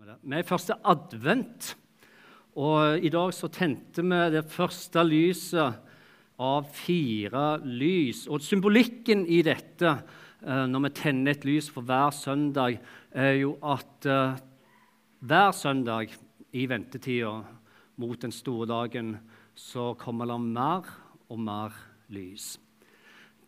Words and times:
Vi 0.00 0.32
er 0.32 0.46
første 0.48 0.72
advent, 0.88 1.74
og 2.56 3.02
i 3.04 3.10
dag 3.12 3.34
så 3.36 3.50
tente 3.52 4.00
vi 4.00 4.20
det 4.32 4.46
første 4.48 5.02
lyset 5.04 5.90
av 6.40 6.70
fire 6.72 7.58
lys. 7.68 8.22
Og 8.32 8.40
symbolikken 8.40 9.26
i 9.28 9.42
dette, 9.44 9.92
eh, 10.40 10.64
når 10.72 10.86
vi 10.86 10.92
tenner 10.96 11.36
et 11.36 11.44
lys 11.44 11.68
for 11.68 11.84
hver 11.84 12.16
søndag, 12.16 12.80
er 13.12 13.34
jo 13.42 13.58
at 13.60 14.08
eh, 14.08 14.40
hver 15.20 15.52
søndag 15.52 16.16
i 16.56 16.64
ventetida 16.64 17.36
mot 18.00 18.24
den 18.24 18.32
store 18.32 18.72
dagen 18.72 19.18
så 19.54 19.92
kommer 20.00 20.24
det 20.24 20.40
mer 20.40 20.88
og 21.28 21.38
mer 21.44 21.76
lys. 22.08 22.56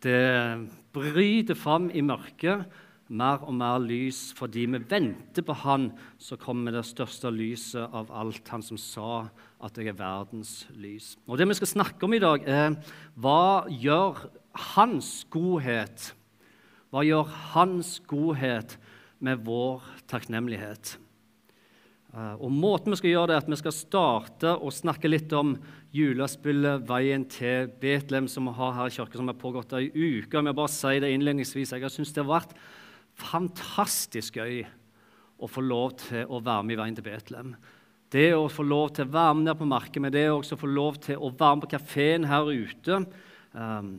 Det 0.04 0.68
bryter 0.92 1.56
fram 1.56 1.88
i 1.88 2.04
mørket 2.04 2.68
mer 3.12 3.44
og 3.44 3.54
mer 3.56 3.80
lys 3.82 4.30
fordi 4.36 4.64
vi 4.72 4.80
venter 4.90 5.44
på 5.44 5.56
Han, 5.64 5.90
så 6.18 6.38
kommer 6.40 6.74
det 6.74 6.84
største 6.88 7.30
lyset 7.32 7.92
av 7.92 8.10
alt, 8.10 8.46
Han 8.48 8.64
som 8.64 8.80
sa 8.80 9.28
at 9.62 9.78
jeg 9.78 9.92
er 9.92 9.98
verdens 9.98 10.66
lys. 10.74 11.14
Og 11.28 11.38
Det 11.38 11.48
vi 11.48 11.58
skal 11.60 11.74
snakke 11.74 12.08
om 12.08 12.16
i 12.16 12.22
dag, 12.22 12.42
er 12.48 12.78
hva 13.14 13.68
gjør 13.68 14.26
Hans 14.74 15.22
godhet 15.32 16.12
Hva 16.92 17.04
gjør 17.06 17.30
Hans 17.54 18.00
godhet 18.08 18.76
med 19.22 19.44
vår 19.46 19.84
takknemlighet? 20.10 20.96
Eh, 22.12 22.34
og 22.36 22.52
Måten 22.52 22.92
vi 22.92 22.98
skal 23.00 23.14
gjøre 23.14 23.30
det, 23.30 23.36
er 23.36 23.44
at 23.46 23.48
vi 23.48 23.60
skal 23.60 23.76
starte 23.76 24.52
og 24.58 24.74
snakke 24.76 25.08
litt 25.08 25.32
om 25.32 25.54
julespillet 25.96 26.84
'Veien 26.84 27.24
til 27.24 27.70
Betlehem', 27.80 28.28
som 28.28 28.48
vi 28.48 28.52
har 28.52 28.72
her 28.72 28.86
i 28.86 28.96
kirken, 28.96 29.16
som 29.16 29.28
har 29.28 29.40
pågått 29.40 29.72
ei 29.72 29.88
uke. 29.88 30.36
Jeg 30.44 30.56
bare 30.56 30.68
si 30.68 31.00
det 31.00 31.12
innledningsvis. 31.12 31.72
Jeg 31.72 31.80
har 31.80 31.88
syntes 31.88 32.12
det 32.12 32.24
har 32.24 32.40
vært 32.40 32.52
fantastisk 33.18 34.38
gøy 34.40 34.62
å 35.42 35.48
få 35.50 35.64
lov 35.64 35.96
til 36.04 36.28
å 36.30 36.40
være 36.42 36.66
med 36.66 36.76
i 36.76 36.80
Veien 36.80 36.98
til 36.98 37.06
Betlehem. 37.06 37.54
Det 38.12 38.28
å 38.36 38.48
få 38.52 38.64
lov 38.66 38.92
til 38.96 39.06
å 39.06 39.12
være 39.14 39.36
med 39.38 39.48
ned 39.48 39.58
på 39.58 39.68
markedet, 39.68 40.02
men 40.04 40.14
det 40.14 40.26
å 40.30 40.42
få 40.44 40.68
lov 40.68 41.00
til 41.02 41.16
å 41.16 41.32
være 41.32 41.56
med 41.56 41.64
på 41.64 41.72
kafeen 41.72 42.28
her 42.28 42.50
ute 42.52 42.98
um, 43.56 43.92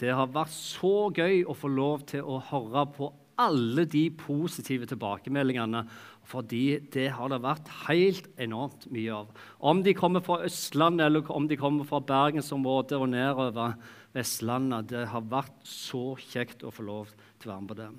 Det 0.00 0.10
har 0.16 0.32
vært 0.32 0.54
så 0.56 1.10
gøy 1.14 1.44
å 1.44 1.54
få 1.54 1.70
lov 1.70 2.06
til 2.10 2.26
å 2.26 2.40
høre 2.50 2.86
på 2.96 3.12
alle 3.40 3.86
de 3.88 4.08
positive 4.16 4.88
tilbakemeldingene. 4.90 5.84
Fordi 6.30 6.80
det 6.92 7.08
har 7.16 7.30
det 7.32 7.40
vært 7.42 7.70
helt 7.86 8.28
enormt 8.40 8.84
mye 8.92 9.22
av. 9.22 9.30
Om 9.58 9.80
de 9.86 9.96
kommer 9.96 10.22
fra 10.24 10.42
Østlandet 10.46 11.06
eller 11.08 11.32
om 11.32 11.48
de 11.50 11.58
kommer 11.58 11.88
fra 11.88 12.02
bergensområdet 12.04 13.00
og 13.00 13.10
nedover 13.14 13.74
Vestlandet. 14.16 14.90
Det 14.92 15.08
har 15.10 15.26
vært 15.32 15.58
så 15.66 16.14
kjekt 16.20 16.64
å 16.66 16.74
få 16.74 16.86
lov 16.86 17.10
til 17.40 17.50
å 17.50 17.54
være 17.54 17.64
med 17.64 17.72
på 17.72 17.80
det. 17.80 17.90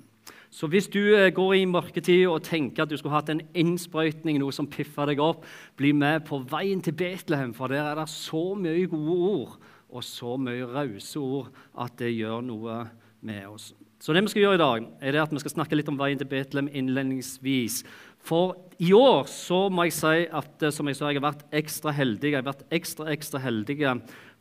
Så 0.52 0.68
hvis 0.68 0.88
du 0.92 1.00
eh, 1.16 1.30
går 1.32 1.54
i 1.56 1.68
mørketid 1.68 2.26
og 2.28 2.42
tenker 2.44 2.84
at 2.84 2.90
du 2.92 2.98
skulle 3.00 3.14
hatt 3.14 3.30
en 3.32 3.40
innsprøytning, 3.56 4.36
noe 4.42 4.52
som 4.52 4.68
piffer 4.68 5.08
deg 5.08 5.22
opp, 5.24 5.46
bli 5.80 5.94
med 5.96 6.26
på 6.28 6.42
veien 6.50 6.82
til 6.84 6.92
Betlehem, 6.96 7.54
for 7.56 7.72
der 7.72 7.86
er 7.88 7.96
det 7.96 8.10
så 8.12 8.50
mye 8.58 8.84
gode 8.90 9.14
ord 9.30 9.54
og 9.92 10.04
så 10.04 10.36
mye 10.40 10.68
rause 10.68 11.20
ord 11.20 11.48
at 11.80 11.96
det 12.00 12.12
gjør 12.12 12.44
noe 12.44 12.82
med 13.24 13.46
oss. 13.48 13.70
Så 14.02 14.12
det 14.12 14.24
vi 14.26 14.32
skal 14.32 14.44
gjøre 14.44 14.58
i 14.58 14.60
dag, 14.60 14.86
er 15.00 15.18
at 15.22 15.32
vi 15.32 15.40
skal 15.40 15.54
snakke 15.54 15.78
litt 15.78 15.88
om 15.88 15.96
veien 15.96 16.20
til 16.20 16.28
Betlehem 16.28 16.68
innledningsvis. 16.68 17.80
For 18.20 18.52
i 18.82 18.90
år 18.96 19.24
så 19.30 19.68
må 19.72 19.86
jeg 19.88 19.96
si 19.96 20.26
at 20.28 20.66
eh, 20.66 20.74
som 20.74 20.90
jeg 20.90 21.00
sa, 21.00 21.08
jeg 21.08 21.22
har 21.22 21.30
vært 21.30 21.46
ekstra 21.62 21.96
heldig. 21.96 22.28
Jeg 22.28 22.42
har 22.42 22.50
vært 22.50 22.66
ekstra, 22.76 23.08
ekstra 23.14 23.40
heldig 23.40 23.80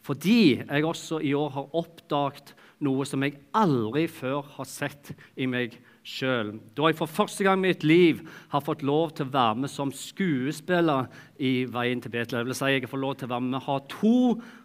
fordi 0.01 0.57
jeg 0.57 0.85
også 0.85 1.19
i 1.21 1.33
år 1.37 1.51
har 1.53 1.75
oppdaget 1.77 2.55
noe 2.81 3.05
som 3.05 3.21
jeg 3.21 3.37
aldri 3.53 4.07
før 4.09 4.47
har 4.55 4.65
sett 4.65 5.11
i 5.37 5.45
meg 5.45 5.75
sjøl. 6.07 6.55
Da 6.77 6.89
jeg 6.89 6.97
for 6.99 7.09
første 7.09 7.45
gang 7.45 7.61
i 7.61 7.69
mitt 7.69 7.83
liv 7.85 8.21
har 8.51 8.63
fått 8.65 8.85
lov 8.85 9.13
til 9.15 9.27
å 9.27 9.33
være 9.33 9.63
med 9.63 9.71
som 9.71 9.93
skuespiller 9.93 11.09
i 11.37 11.65
Veien 11.69 12.01
til 12.01 12.13
Betlehem. 12.13 12.45
Det 12.45 12.53
vil 12.53 12.59
si 12.59 12.71
jeg 12.73 12.89
får 12.89 13.03
lov 13.03 13.17
til 13.19 13.29
å 13.29 13.33
være 13.35 13.47
med 13.47 13.65
ha 13.67 13.77
to 13.91 14.15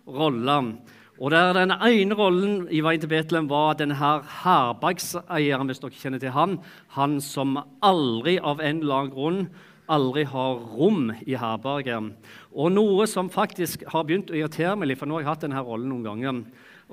roller. 0.07 0.73
Og 1.17 1.31
der 1.33 1.53
Den 1.57 1.73
ene 1.73 2.17
rollen 2.17 2.67
i 2.69 2.83
Veien 2.85 3.01
til 3.01 3.13
Betlehem 3.13 3.49
var 3.49 3.79
denne 3.79 3.97
herbergseieren, 3.97 5.69
hvis 5.69 5.81
dere 5.81 6.03
kjenner 6.03 6.21
til 6.21 6.37
han. 6.37 6.59
Han 6.97 7.21
som 7.21 7.57
aldri 7.83 8.39
av 8.39 8.61
en 8.61 8.83
eller 8.83 9.01
annen 9.01 9.15
grunn 9.15 9.49
aldri 9.89 10.25
har 10.27 10.63
rom 10.77 11.13
i 11.27 11.37
herberget. 11.39 12.15
Og 12.57 12.73
noe 12.75 13.07
som 13.11 13.31
faktisk 13.31 13.85
har 13.93 14.07
begynt 14.07 14.33
å 14.33 14.39
irritere 14.39 14.75
meg 14.77 14.91
litt, 14.91 15.01
for 15.01 15.09
nå 15.09 15.19
har 15.19 15.25
jeg 15.25 15.31
hatt 15.31 15.45
denne 15.47 15.63
rollen 15.63 15.93
noen 15.93 16.07
ganger. 16.07 16.41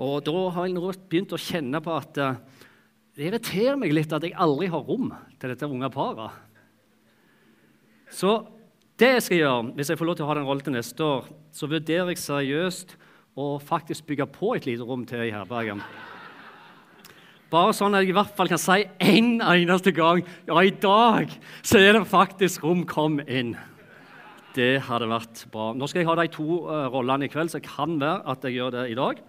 Og 0.04 0.24
da 0.26 0.36
har 0.56 0.68
jeg 0.70 0.98
begynt 1.10 1.34
å 1.36 1.42
kjenne 1.42 1.82
på 1.84 1.94
at 1.94 2.20
uh, 2.22 2.38
det 3.14 3.28
irriterer 3.28 3.78
meg 3.78 3.94
litt 3.94 4.14
at 4.16 4.24
jeg 4.26 4.34
aldri 4.42 4.70
har 4.74 4.86
rom 4.88 5.12
til 5.38 5.52
dette 5.54 5.70
unge 5.70 5.90
paret. 5.94 6.34
Så 8.14 8.40
det 8.98 9.12
jeg 9.16 9.26
skal 9.26 9.40
gjøre, 9.40 9.68
hvis 9.78 9.92
jeg 9.92 10.00
får 10.00 10.10
lov 10.10 10.18
til 10.18 10.26
å 10.26 10.30
ha 10.30 10.38
den 10.38 10.48
rollen 10.48 10.66
til 10.66 10.76
neste 10.76 11.06
år, 11.06 11.28
så 11.54 11.70
vurderer 11.70 12.14
jeg 12.14 12.22
seriøst 12.22 12.96
å 13.38 13.48
faktisk 13.62 14.08
bygge 14.10 14.28
på 14.34 14.54
et 14.58 14.68
lite 14.70 14.86
rom 14.86 15.06
til 15.10 15.26
i 15.26 15.34
herberget. 15.34 15.82
Bare 17.54 17.74
sånn 17.78 17.94
at 17.94 18.02
jeg 18.02 18.14
i 18.14 18.18
hvert 18.18 18.34
fall 18.34 18.50
kan 18.50 18.62
si 18.62 18.80
en 18.82 19.36
eneste 19.46 19.94
gang 19.94 20.24
ja, 20.48 20.58
i 20.58 20.74
dag 20.74 21.30
så 21.62 21.78
er 21.78 22.00
det 22.00 22.08
faktisk 22.10 22.66
rom. 22.66 22.82
Kom 22.90 23.20
inn. 23.28 23.54
Det 24.58 24.82
hadde 24.88 25.10
vært 25.10 25.46
bra. 25.54 25.72
Nå 25.78 25.86
skal 25.90 26.02
jeg 26.02 26.10
ha 26.10 26.16
de 26.18 26.26
to 26.34 26.64
uh, 26.66 26.88
rollene 26.94 27.28
i 27.28 27.34
kveld, 27.34 27.52
så 27.54 27.62
det 27.62 27.70
kan 27.70 28.00
være 28.02 28.26
at 28.34 28.46
jeg 28.46 28.58
gjør 28.58 28.74
det 28.78 28.88
i 28.94 28.98
dag. 28.98 29.22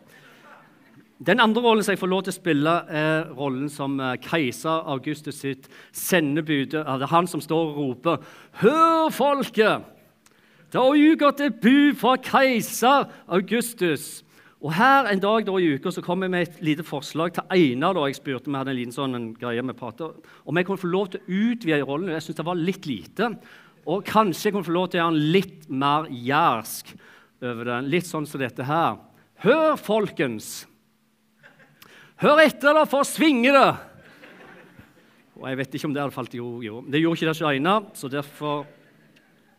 Den 1.22 1.38
andre 1.40 1.62
rollen 1.62 1.84
som 1.84 1.92
jeg 1.94 2.00
får 2.00 2.10
lov 2.10 2.22
til 2.26 2.32
å 2.32 2.34
spille, 2.34 2.70
er 2.90 3.28
rollen 3.38 3.68
som 3.70 4.00
eh, 4.02 4.16
keiser 4.18 4.82
Augustus 4.90 5.38
sitt 5.44 5.68
sendebud. 5.94 6.72
Det 6.74 6.82
er 6.82 7.12
han 7.12 7.28
som 7.30 7.40
står 7.40 7.70
og 7.70 7.76
roper 7.78 8.16
'Hør, 8.60 9.10
folket! 9.14 9.84
Det 10.72 10.80
har 10.80 10.98
utgått 10.98 11.40
et 11.40 11.60
bud 11.62 11.94
fra 11.94 12.16
keiser 12.16 13.06
Augustus.' 13.28 14.24
Og 14.64 14.72
her 14.72 15.06
En 15.12 15.20
dag 15.20 15.44
da 15.46 15.56
i 15.60 15.74
uka 15.76 15.90
så 15.92 16.02
kom 16.02 16.22
jeg 16.22 16.30
med 16.30 16.48
et 16.48 16.62
lite 16.64 16.82
forslag 16.82 17.34
til 17.34 17.42
Einar. 17.50 17.92
da 17.92 18.06
jeg 18.06 18.16
spurte 18.16 18.50
Vi 18.50 18.56
hadde 18.56 18.70
en 18.70 18.76
liten 18.76 18.92
sånn 18.92 19.34
greie 19.38 19.62
med 19.62 19.76
prater, 19.76 20.10
om 20.46 20.56
jeg 20.56 20.66
kunne 20.66 20.78
få 20.78 20.88
lov 20.88 21.08
til 21.08 21.20
å 21.20 21.52
utvide 21.52 21.84
rollen. 21.84 22.08
Jeg 22.08 22.22
syntes 22.22 22.36
det 22.36 22.46
var 22.46 22.54
litt 22.54 22.86
lite. 22.86 23.36
Og 23.86 24.04
kanskje 24.04 24.48
jeg 24.48 24.52
kunne 24.52 24.64
få 24.64 24.72
lov 24.72 24.88
til 24.88 25.00
å 25.00 25.04
gjøre 25.04 25.14
den 25.14 25.32
litt 25.32 25.70
mer 25.70 26.08
jærsk 26.08 26.94
over 27.42 27.64
den. 27.64 27.90
Litt 27.92 28.06
sånn 28.06 28.26
som 28.26 28.40
dette 28.40 28.64
her. 28.64 28.96
Hør, 29.44 29.76
folkens! 29.76 30.66
Hør 32.24 32.40
etter, 32.40 32.72
da, 32.72 32.86
for 32.88 33.04
å 33.04 33.04
svinge 33.04 33.50
det! 33.52 33.70
Og 35.36 35.42
jeg 35.50 35.58
vet 35.58 35.74
ikke 35.76 35.88
om 35.90 35.92
det 35.92 36.00
hadde 36.00 36.14
falt 36.14 36.36
i 36.38 36.40
ord. 36.40 36.86
Det 36.88 37.02
gjorde 37.02 37.18
ikke 37.18 37.28
det 37.28 37.44
alene, 37.44 37.74
så 37.92 38.08
derfor 38.08 38.62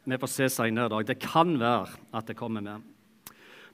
vi 0.09 0.17
får 0.21 0.31
se 0.33 0.47
senere 0.49 0.89
i 0.89 0.93
dag. 0.95 1.05
Det 1.05 1.17
kan 1.21 1.51
være 1.61 1.99
at 2.17 2.31
det 2.31 2.37
kommer 2.39 2.65
med. 2.65 2.81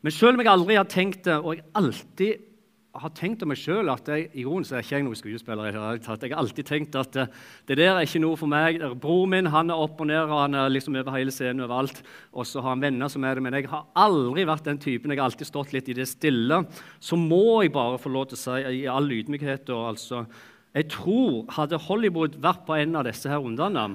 Men 0.04 0.16
selv 0.16 0.36
om 0.36 0.44
jeg 0.44 0.52
aldri 0.52 0.76
har 0.76 0.90
tenkt 0.92 1.24
det, 1.30 1.38
og 1.40 1.56
jeg 1.56 1.64
alltid 1.80 2.44
har 2.92 3.12
tenkt 3.16 3.44
om 3.46 3.52
meg 3.52 3.60
sjøl 3.60 3.88
at 3.92 4.10
jeg, 4.12 4.26
i 4.36 4.44
grunnen 4.44 4.66
så 4.68 4.76
er 4.76 4.84
ikke 4.84 4.98
jeg 4.98 5.06
noen 5.06 5.16
skuespiller. 5.20 5.70
Jeg 5.70 5.80
har 5.80 6.40
alltid 6.42 6.68
tenkt 6.68 6.98
at 7.00 7.14
det, 7.16 7.26
det 7.70 7.78
der 7.80 7.94
er 7.96 8.04
ikke 8.04 8.20
noe 8.20 8.40
for 8.40 8.52
meg. 8.52 8.82
Broren 9.00 9.32
min 9.32 9.50
han 9.54 9.72
er 9.72 9.80
opp 9.80 10.02
og 10.04 10.10
ned, 10.10 10.20
og 10.26 10.42
han 10.42 10.58
er 10.60 10.74
liksom 10.74 10.98
over 11.00 11.16
hele 11.16 11.32
scenen 11.32 11.64
overalt. 11.64 12.02
Og 12.36 12.48
så 12.50 12.60
har 12.60 12.76
han 12.76 12.84
venner 12.84 13.12
som 13.12 13.24
er 13.24 13.40
det. 13.40 13.46
Men 13.46 13.56
jeg 13.56 13.70
har 13.72 13.88
aldri 13.96 14.44
vært 14.50 14.68
den 14.68 14.82
typen. 14.84 15.14
Jeg 15.14 15.22
har 15.22 15.32
alltid 15.32 15.48
stått 15.48 15.72
litt 15.76 15.88
i 15.88 15.96
det 16.02 16.10
stille. 16.12 16.64
Så 17.00 17.20
må 17.20 17.62
jeg 17.64 17.72
bare 17.78 18.02
få 18.02 18.12
lov 18.12 18.28
til 18.32 18.40
å 18.40 18.44
si 18.44 18.82
i 18.82 18.88
all 18.92 19.08
ydmykhet 19.08 19.72
og 19.72 19.94
altså, 19.94 20.26
Jeg 20.76 20.88
tror 20.92 21.48
hadde 21.52 21.80
Hollywood 21.88 22.38
vært 22.44 22.66
på 22.68 22.76
en 22.80 23.00
av 23.00 23.08
disse 23.08 23.28
her 23.28 23.40
rundene 23.44 23.90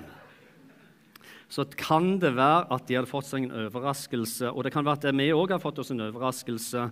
så 1.47 1.63
kan 1.79 2.17
det 2.19 2.33
være 2.35 2.67
at 2.75 2.89
de 2.89 2.97
hadde 2.99 3.09
fått 3.09 3.29
seg 3.29 3.45
en 3.47 3.69
overraskelse. 3.69 4.51
Og 4.51 4.65
det 4.67 4.73
kan 4.75 4.85
være 4.85 4.99
at 4.99 5.15
vi 5.15 5.29
òg 5.31 5.55
har 5.55 5.63
fått 5.63 5.79
oss 5.79 5.93
en 5.95 6.03
overraskelse 6.09 6.89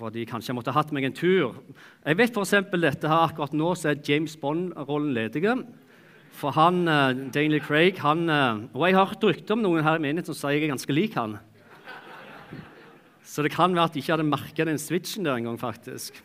fordi 0.00 0.24
kanskje 0.28 0.52
jeg 0.52 0.56
måtte 0.56 0.72
hatt 0.74 0.92
meg 0.96 1.04
en 1.06 1.16
tur. 1.16 1.58
Jeg 2.06 2.16
vet 2.16 2.32
f.eks. 2.36 2.56
dette 2.72 3.10
her 3.10 3.26
akkurat 3.26 3.52
nå 3.56 3.74
så 3.76 3.92
er 3.92 4.02
James 4.06 4.36
Bond-rollen 4.40 5.12
ledig. 5.16 5.44
For 6.40 6.54
han, 6.56 6.86
uh, 6.88 7.12
Daniel 7.34 7.60
Craig 7.60 8.00
han, 8.00 8.24
uh, 8.30 8.62
Og 8.72 8.86
jeg 8.86 8.96
har 8.96 9.10
hørt 9.10 9.26
rykter 9.26 9.56
om 9.56 9.64
noen 9.64 9.84
her 9.84 9.98
i 9.98 10.04
menigheten 10.04 10.32
som 10.32 10.38
sier 10.38 10.56
jeg 10.56 10.68
er 10.68 10.72
ganske 10.72 10.94
lik 10.94 11.18
han. 11.18 11.36
Så 13.26 13.44
det 13.44 13.52
kan 13.54 13.74
være 13.76 13.90
at 13.90 13.94
de 13.94 14.02
ikke 14.02 14.16
hadde 14.16 14.26
merka 14.26 14.66
den 14.66 14.80
switchen 14.80 15.26
der 15.26 15.36
engang, 15.38 15.58
faktisk. 15.60 16.16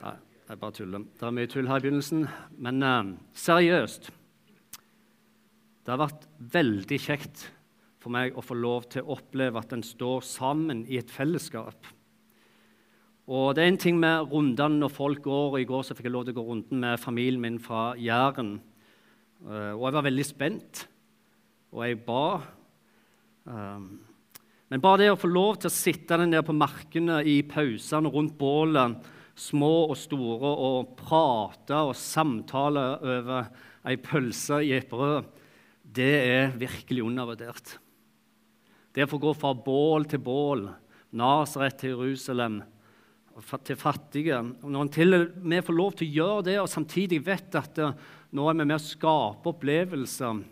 Nei, 0.00 0.16
jeg 0.48 0.58
bare 0.58 0.74
tuller. 0.74 1.04
Det 1.04 1.28
er 1.28 1.36
mye 1.36 1.50
tull 1.50 1.68
her 1.70 1.82
i 1.82 1.84
begynnelsen. 1.84 2.26
Men 2.58 2.82
uh, 2.82 3.14
seriøst 3.36 4.12
Det 5.82 5.90
har 5.90 6.00
vært 6.00 6.30
veldig 6.54 6.98
kjekt 7.02 7.50
for 8.02 8.14
meg 8.14 8.34
å 8.34 8.42
få 8.42 8.56
lov 8.58 8.88
til 8.90 9.04
å 9.04 9.18
oppleve 9.18 9.60
at 9.60 9.74
en 9.74 9.84
står 9.86 10.24
sammen 10.26 10.86
i 10.90 10.98
et 10.98 11.10
fellesskap. 11.10 11.92
Og 13.32 13.54
Det 13.56 13.62
er 13.64 13.70
en 13.70 13.80
ting 13.80 13.96
med 14.00 14.28
rundene 14.28 14.82
når 14.82 14.92
folk 14.92 15.22
går. 15.24 15.56
I 15.62 15.68
går 15.68 15.86
så 15.86 15.96
fikk 15.96 16.10
jeg 16.10 16.12
lov 16.12 16.26
til 16.26 16.34
å 16.34 16.40
gå 16.40 16.44
runden 16.50 16.82
med 16.84 17.00
familien 17.00 17.40
min 17.40 17.56
fra 17.62 17.94
Jæren. 17.96 18.58
Uh, 19.40 19.72
og 19.72 19.86
jeg 19.86 19.96
var 19.96 20.06
veldig 20.06 20.26
spent, 20.28 20.82
og 21.72 21.86
jeg 21.86 22.00
ba. 22.04 22.26
Um, 23.48 23.86
men 24.68 24.84
bare 24.84 25.00
det 25.00 25.10
å 25.14 25.18
få 25.18 25.32
lov 25.32 25.62
til 25.62 25.72
å 25.72 25.74
sitte 25.74 26.20
den 26.20 26.36
der 26.36 26.44
på 26.44 26.54
markene 26.54 27.22
i 27.24 27.40
pausene 27.48 28.12
rundt 28.12 28.36
bålet, 28.38 29.00
små 29.34 29.72
og 29.88 29.96
store, 29.98 30.52
og 30.52 30.92
prate 31.00 31.80
og 31.88 31.96
samtale 31.96 32.84
over 33.00 33.48
ei 33.88 33.96
pølse 33.96 34.60
i 34.62 34.76
et 34.76 34.92
brød 34.92 35.40
det 35.92 36.12
er 36.24 36.54
virkelig 36.56 37.04
undervurdert. 37.04 37.76
Det 38.92 39.04
å 39.04 39.10
få 39.10 39.18
gå 39.20 39.32
fra 39.36 39.52
bål 39.56 40.06
til 40.08 40.22
bål, 40.24 40.66
Nasaret 41.12 41.76
til 41.80 41.92
Jerusalem, 41.92 42.62
til 43.64 43.76
fattige. 43.76 44.38
Og 44.62 44.70
Når 44.70 44.82
en 44.82 44.92
til 44.92 45.14
og 45.14 45.36
med 45.42 45.64
får 45.64 45.76
lov 45.76 45.92
til 45.96 46.08
å 46.08 46.16
gjøre 46.16 46.44
det, 46.50 46.58
og 46.60 46.68
samtidig 46.68 47.22
vet 47.26 47.54
at 47.58 47.78
eh, 47.78 47.94
nå 48.32 48.48
er 48.48 48.58
vi 48.58 48.64
med 48.64 48.76
å 48.76 48.82
skape 48.82 49.52
opplevelser 49.52 50.42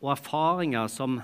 og 0.00 0.10
erfaringer 0.12 0.88
som 0.88 1.18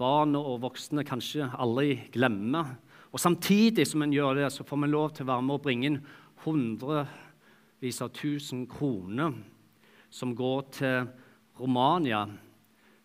barn 0.00 0.36
og 0.36 0.62
voksne 0.64 1.04
kanskje 1.06 1.50
aldri 1.60 1.98
glemmer. 2.12 2.74
Og 3.12 3.20
samtidig 3.20 3.86
som 3.88 4.02
en 4.04 4.12
gjør 4.12 4.40
det, 4.40 4.50
så 4.52 4.64
får 4.64 4.82
vi 4.82 4.90
lov 4.92 5.10
til 5.12 5.26
å 5.26 5.32
være 5.32 5.46
med 5.46 5.58
og 5.58 5.64
bringe 5.66 5.88
inn 5.90 6.00
hundrevis 6.44 8.00
av 8.02 8.12
tusen 8.16 8.64
kroner 8.70 9.36
som 10.12 10.32
går 10.36 10.62
til 10.76 11.10
Romania 11.60 12.24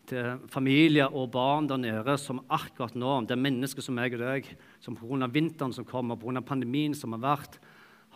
til 0.08 0.40
familier 0.50 1.12
og 1.12 1.30
barn 1.34 1.68
der 1.70 1.80
nede 1.80 2.16
som 2.20 2.40
akkurat 2.48 2.96
nå, 2.98 3.12
det 3.28 3.36
er 3.36 3.44
mennesker 3.44 3.84
som 3.84 3.98
meg 3.98 4.16
og 4.16 4.24
deg, 4.24 4.48
som 4.84 4.96
pga. 4.96 5.28
vinteren 5.30 5.74
som 5.76 5.86
kommer, 5.88 6.16
pga. 6.16 6.40
pandemien 6.40 6.94
som 6.96 7.14
har 7.16 7.24
vært, 7.24 7.58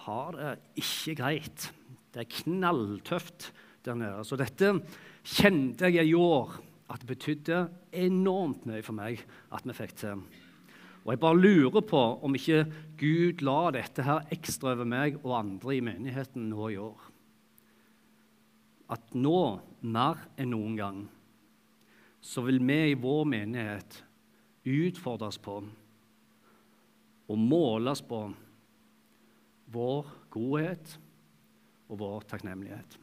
har 0.07 0.39
det 0.39 0.53
ikke 0.83 1.17
greit. 1.21 1.71
Det 2.13 2.25
er 2.25 2.35
knalltøft 2.43 3.53
der 3.85 3.99
nede. 3.99 4.25
Så 4.25 4.37
dette 4.41 4.75
kjente 5.23 5.91
jeg 5.93 6.11
i 6.11 6.17
år 6.19 6.59
at 6.93 7.01
det 7.01 7.09
betydde 7.09 7.67
enormt 7.93 8.67
mye 8.69 8.83
for 8.85 8.97
meg 8.97 9.23
at 9.53 9.65
vi 9.69 9.77
fikk 9.77 9.95
til. 10.03 10.25
Og 11.03 11.15
jeg 11.15 11.23
bare 11.23 11.41
lurer 11.41 11.83
på 11.83 12.03
om 12.23 12.37
ikke 12.39 12.67
Gud 13.01 13.43
la 13.43 13.73
dette 13.75 14.05
her 14.07 14.29
ekstra 14.35 14.75
over 14.77 14.87
meg 14.87 15.19
og 15.23 15.35
andre 15.41 15.75
i 15.77 15.83
menigheten 15.83 16.47
nå 16.51 16.69
i 16.71 16.79
år. 16.79 17.09
At 18.93 19.17
nå, 19.17 19.41
mer 19.83 20.21
enn 20.37 20.53
noen 20.53 20.77
gang, 20.79 21.01
så 22.23 22.45
vil 22.47 22.61
vi 22.63 22.79
i 22.93 22.99
vår 22.99 23.25
menighet 23.27 24.03
utfordres 24.63 25.41
på 25.43 25.59
og 27.33 27.39
måles 27.39 28.03
på 28.07 28.25
vår 29.73 30.11
godhet 30.31 30.99
og 31.89 31.99
vår 32.03 32.29
takknemlighet. 32.31 32.99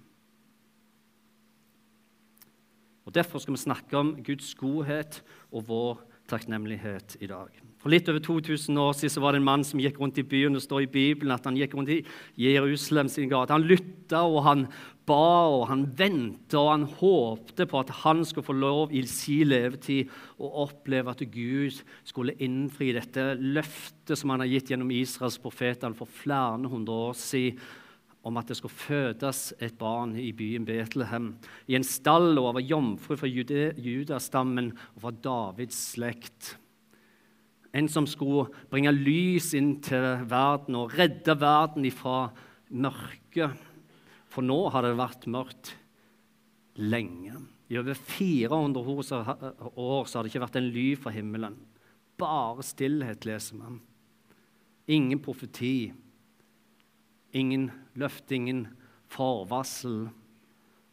Og 3.09 3.15
Derfor 3.15 3.41
skal 3.41 3.55
vi 3.55 3.63
snakke 3.63 3.97
om 3.97 4.13
Guds 4.23 4.53
godhet 4.55 5.23
og 5.51 5.65
vår 5.67 6.03
takknemlighet 6.29 7.17
i 7.19 7.27
dag. 7.27 7.49
For 7.79 7.89
litt 7.89 8.09
over 8.11 8.21
2000 8.21 8.77
år 8.77 8.93
siden 8.99 9.23
var 9.23 9.33
det 9.33 9.39
en 9.39 9.47
mann 9.47 9.63
som 9.65 9.81
gikk 9.81 9.97
rundt 10.01 10.19
i 10.21 10.27
byen. 10.27 10.55
og 10.55 10.61
står 10.61 10.83
i 10.83 10.91
Bibelen 10.93 11.33
at 11.33 11.45
han 11.47 11.57
gikk 11.57 11.73
rundt 11.73 11.89
i 11.89 12.03
Jerusalem 12.37 13.07
sin 13.07 13.29
gate. 13.31 13.55
Han 13.55 13.65
lytta 13.65 14.21
og 14.27 14.43
han 14.45 14.67
ba 15.09 15.49
og 15.49 15.65
han 15.71 15.83
venta 15.97 16.61
og 16.61 16.71
han 16.71 16.85
håpte 16.99 17.65
på 17.69 17.81
at 17.81 17.91
han 18.03 18.23
skulle 18.27 18.47
få 18.47 18.55
lov 18.55 18.93
i 18.95 19.01
sin 19.09 19.49
levetid 19.49 20.13
å 20.37 20.53
oppleve 20.67 21.11
at 21.11 21.25
Gud 21.33 21.81
skulle 22.07 22.37
innfri 22.37 22.93
dette 22.95 23.33
løftet 23.41 24.15
som 24.19 24.33
han 24.33 24.45
har 24.45 24.53
gitt 24.53 24.71
gjennom 24.71 24.93
Israels 24.93 25.39
profeter 25.41 25.97
for 25.97 26.09
flere 26.21 26.69
hundre 26.69 27.03
år 27.09 27.17
siden 27.17 27.59
om 28.27 28.37
at 28.39 28.49
det 28.49 28.57
skulle 28.59 28.75
fødes 28.75 29.53
et 29.63 29.77
barn 29.79 30.15
i 30.19 30.31
byen 30.35 30.65
Betlehem, 30.67 31.31
i 31.71 31.77
en 31.77 31.85
stall 31.87 32.33
og 32.39 32.51
av 32.51 32.63
jomfru 32.63 33.15
fra 33.19 33.29
judastammen 33.29 34.73
og 34.95 35.03
fra 35.05 35.13
Davids 35.23 35.79
slekt. 35.93 36.55
En 37.73 37.87
som 37.91 38.07
skulle 38.09 38.49
bringe 38.71 38.91
lys 38.95 39.53
inn 39.57 39.75
til 39.85 40.25
verden 40.29 40.77
og 40.79 40.95
redde 40.97 41.35
verden 41.39 41.85
ifra 41.87 42.31
mørket. 42.69 43.68
For 44.29 44.45
nå 44.45 44.59
har 44.73 44.85
det 44.85 44.97
vært 44.99 45.25
mørkt 45.31 45.73
lenge. 46.79 47.41
I 47.69 47.77
over 47.81 47.97
400 47.97 48.81
år 48.81 49.03
så 49.05 49.23
har 49.25 50.23
det 50.23 50.31
ikke 50.31 50.43
vært 50.45 50.59
en 50.59 50.69
ly 50.73 50.87
fra 50.97 51.13
himmelen. 51.13 51.57
Bare 52.19 52.65
stillhet, 52.65 53.25
leser 53.27 53.59
man. 53.59 53.79
Ingen 54.89 55.21
profeti. 55.21 55.91
Ingen 57.37 57.69
løfte, 57.99 58.35
ingen 58.35 58.63
forvarsel. 59.09 60.07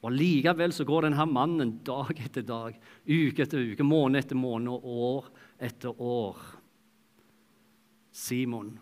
Og 0.04 0.12
Likevel 0.12 0.74
så 0.76 0.84
går 0.86 1.08
denne 1.08 1.24
mannen 1.28 1.78
dag 1.86 2.12
etter 2.20 2.44
dag, 2.46 2.76
uke 3.08 3.42
etter 3.42 3.72
uke, 3.72 3.86
måned 3.86 4.20
etter 4.20 4.38
måned 4.38 4.70
og 4.70 4.84
år 5.06 5.30
etter 5.66 6.02
år. 6.02 6.42
Simon. 8.16 8.76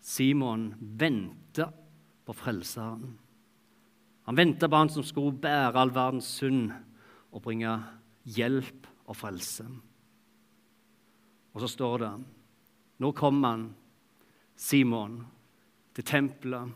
Simon 0.00 0.70
venta 0.80 1.68
på 2.28 2.36
Frelseren. 2.36 3.14
Han 4.28 4.36
venta 4.36 4.68
på 4.68 4.76
han 4.76 4.90
som 4.92 5.04
skulle 5.06 5.40
bære 5.40 5.80
all 5.80 5.92
verdens 5.96 6.28
synd 6.36 6.66
og 7.32 7.40
bringe 7.46 7.70
hjelp 8.28 8.84
og 9.08 9.16
frelse. 9.16 9.64
Og 11.56 11.64
så 11.64 11.70
står 11.72 12.02
det 12.02 12.10
Nå 13.00 13.12
kom 13.16 13.40
han, 13.46 13.62
Simon, 14.58 15.22
til 15.96 16.04
tempelet. 16.04 16.74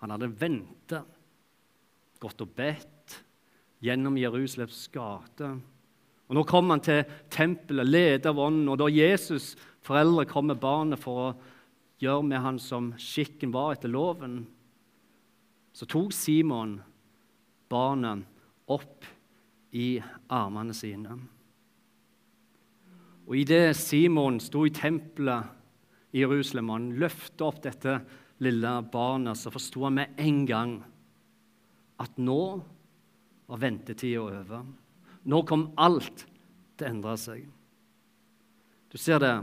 Han 0.00 0.14
hadde 0.14 0.30
venta, 0.40 1.02
gått 2.22 2.40
og 2.40 2.56
bedt 2.56 3.18
gjennom 3.84 4.16
Jerusalems 4.16 4.86
gate. 4.94 5.50
Og 6.30 6.38
Nå 6.38 6.46
kom 6.48 6.72
han 6.72 6.80
til 6.86 7.02
tempelet, 7.28 7.90
ledet 7.90 8.30
av 8.30 8.40
ånden, 8.40 8.70
og 8.70 8.80
da 8.80 8.88
Jesus' 8.88 9.56
foreldre 9.84 10.24
kom 10.30 10.48
med 10.48 10.62
barnet 10.62 11.02
for 11.02 11.26
å 11.26 11.32
gjør 12.00 12.24
med 12.24 12.40
han 12.42 12.58
som 12.62 12.92
skikken 13.00 13.52
var 13.54 13.74
etter 13.74 13.92
loven. 13.92 14.42
Så 15.72 15.86
tok 15.88 16.14
Simon 16.16 16.78
barnet 17.70 18.24
opp 18.70 19.06
i 19.76 20.00
armene 20.32 20.74
sine. 20.74 21.18
Og 23.30 23.36
idet 23.38 23.76
Simon 23.78 24.40
sto 24.42 24.64
i 24.66 24.74
tempelet 24.74 26.16
i 26.16 26.24
Jerusalem 26.24 26.70
og 26.70 26.78
han 26.78 26.88
løftet 26.98 27.44
opp 27.46 27.60
dette 27.62 28.00
lille 28.42 28.72
barnet, 28.90 29.38
så 29.38 29.52
forsto 29.52 29.84
han 29.86 30.00
med 30.00 30.18
en 30.18 30.42
gang 30.48 30.72
at 32.00 32.16
nå 32.18 32.42
var 33.50 33.60
ventetida 33.60 34.22
over. 34.24 34.64
Nå 35.28 35.42
kom 35.46 35.68
alt 35.78 36.24
til 36.24 36.86
å 36.86 36.90
endre 36.90 37.16
seg. 37.20 37.44
Du 38.90 38.96
ser 38.98 39.20
det. 39.22 39.34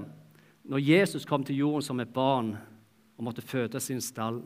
Når 0.68 0.84
Jesus 0.84 1.26
kom 1.26 1.46
til 1.48 1.62
jorden 1.62 1.86
som 1.86 2.00
et 2.04 2.12
barn 2.12 2.52
og 3.18 3.24
måtte 3.24 3.46
føde 3.46 3.80
sin 3.80 4.02
stall, 4.04 4.42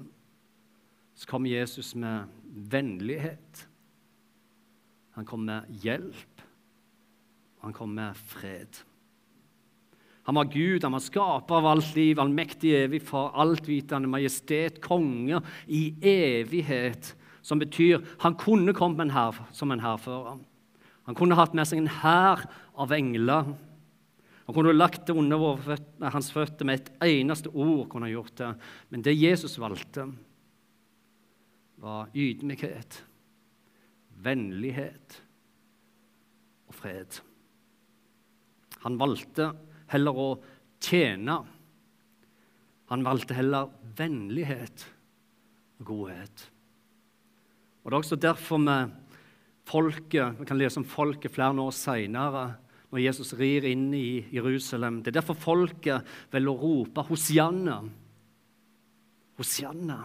så 1.17 1.27
kom 1.27 1.45
Jesus 1.49 1.95
med 1.95 2.29
vennlighet. 2.71 3.65
Han 5.17 5.25
kom 5.25 5.43
med 5.49 5.67
hjelp. 5.83 6.45
Han 7.61 7.73
kom 7.73 7.93
med 7.97 8.17
fred. 8.17 8.81
Han 10.23 10.37
var 10.37 10.49
Gud, 10.53 10.83
han 10.83 10.93
var 10.93 11.01
skaper 11.01 11.57
av 11.57 11.67
alt 11.71 11.95
liv, 11.97 12.19
allmektig, 12.21 12.75
evig 12.77 13.01
far, 13.05 13.31
altvitende 13.41 14.09
majestet, 14.09 14.77
konge 14.81 15.41
i 15.65 15.89
evighet. 16.05 17.15
Som 17.41 17.61
betyr 17.61 18.05
han 18.21 18.37
kunne 18.37 18.73
kommet 18.77 19.09
som 19.51 19.71
en 19.73 19.81
hærfører. 19.81 20.37
Han 21.09 21.17
kunne 21.17 21.35
hatt 21.35 21.55
med 21.57 21.65
seg 21.65 21.81
en 21.81 21.89
hær 22.01 22.45
av 22.77 22.93
engler. 22.93 23.49
Han 24.51 24.55
kunne 24.57 24.73
lagt 24.75 25.05
det 25.07 25.13
under 25.15 26.09
hans 26.11 26.27
føtter 26.35 26.67
med 26.67 26.81
et 26.81 26.89
eneste 27.07 27.47
ord. 27.55 27.85
kunne 27.87 28.09
han 28.09 28.11
gjort 28.11 28.35
det. 28.35 28.49
Men 28.91 29.01
det 29.01 29.13
Jesus 29.15 29.53
valgte, 29.57 30.09
var 31.79 32.09
ydmykhet, 32.11 32.97
vennlighet 34.19 35.15
og 36.67 36.75
fred. 36.75 37.21
Han 38.83 38.97
valgte 38.99 39.53
heller 39.93 40.19
å 40.19 40.27
tjene. 40.83 41.37
Han 42.91 43.05
valgte 43.07 43.37
heller 43.39 43.71
vennlighet 43.95 44.83
og 45.79 45.85
godhet. 45.93 46.43
Og 47.85 47.87
Det 47.87 47.95
er 47.95 48.01
også 48.01 48.19
derfor 48.19 48.59
vi, 48.67 48.77
folket, 49.63 50.43
vi 50.43 50.49
kan 50.51 50.59
lese 50.59 50.83
om 50.83 50.83
folket 50.83 51.31
flere 51.31 51.55
år 51.55 51.71
seinere 51.71 52.43
når 52.91 53.03
Jesus 53.05 53.33
rir 53.39 53.65
inn 53.69 53.89
i 53.95 54.21
Jerusalem. 54.35 54.99
Det 55.01 55.13
er 55.13 55.21
derfor 55.21 55.37
folket 55.39 56.07
å 56.35 56.55
rope 56.59 57.05
Hosianna. 57.07 57.77
Hosianna. 59.39 60.01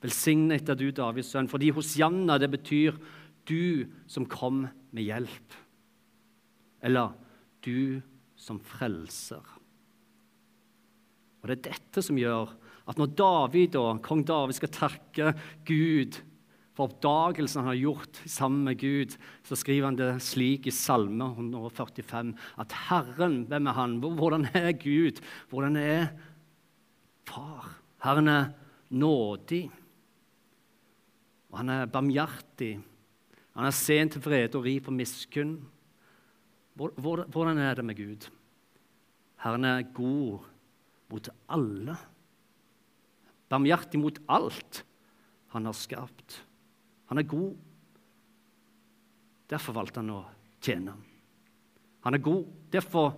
Velsignet 0.00 0.72
er 0.72 0.78
du, 0.80 0.88
Davids 0.96 1.34
sønn. 1.34 1.50
Fordi 1.50 1.70
Hosianna 1.76 2.38
det 2.40 2.50
betyr 2.50 2.96
'du 3.44 3.86
som 4.06 4.24
kom 4.24 4.68
med 4.92 5.04
hjelp'. 5.04 5.56
Eller 6.82 7.12
'du 7.60 8.00
som 8.36 8.58
frelser'. 8.58 9.60
Og 11.42 11.48
Det 11.48 11.58
er 11.58 11.70
dette 11.72 12.02
som 12.02 12.16
gjør 12.16 12.56
at 12.88 12.98
når 12.98 13.14
David 13.16 13.76
og 13.76 14.02
kong 14.02 14.24
David 14.24 14.54
skal 14.54 14.68
takke 14.68 15.34
Gud 15.64 16.20
for 16.76 16.86
oppdagelsen 16.88 17.64
han 17.64 17.72
har 17.72 17.80
gjort 17.80 18.20
sammen 18.30 18.64
med 18.68 18.78
Gud, 18.80 19.16
så 19.46 19.58
skriver 19.58 19.88
han 19.88 19.98
det 19.98 20.10
slik 20.24 20.68
i 20.70 20.74
Salme 20.74 21.32
145 21.34 22.32
at 22.62 22.76
Herren, 22.88 23.42
hvem 23.50 23.68
er 23.68 23.76
han? 23.76 23.98
Hvordan 24.00 24.46
er 24.54 24.70
Gud? 24.78 25.20
Hvordan 25.50 25.76
er 25.80 26.12
Far? 27.28 27.76
Herren 28.02 28.30
er 28.32 28.52
nådig, 28.90 29.68
og 31.50 31.58
han 31.60 31.72
er 31.74 31.90
barmhjertig. 31.90 32.78
Han 33.58 33.66
er 33.66 33.74
sen 33.74 34.10
til 34.10 34.22
vrede 34.22 34.58
og 34.58 34.64
rik 34.64 34.84
på 34.86 34.94
miskunn. 34.94 35.56
Hvordan 36.78 37.58
er 37.58 37.74
det 37.76 37.84
med 37.84 37.98
Gud? 37.98 38.28
Herren 39.42 39.66
er 39.66 39.88
god 39.94 40.46
mot 41.10 41.30
alle. 41.50 41.96
Barmhjertig 43.50 44.00
mot 44.00 44.20
alt 44.30 44.84
han 45.50 45.66
har 45.66 45.74
skapt. 45.76 46.40
Han 47.10 47.18
er 47.18 47.26
god. 47.26 47.56
Derfor 49.50 49.74
valgte 49.74 49.98
han 49.98 50.12
å 50.14 50.20
tjene. 50.62 50.94
Han 52.06 52.16
er 52.16 52.22
god. 52.22 52.44
Derfor 52.70 53.10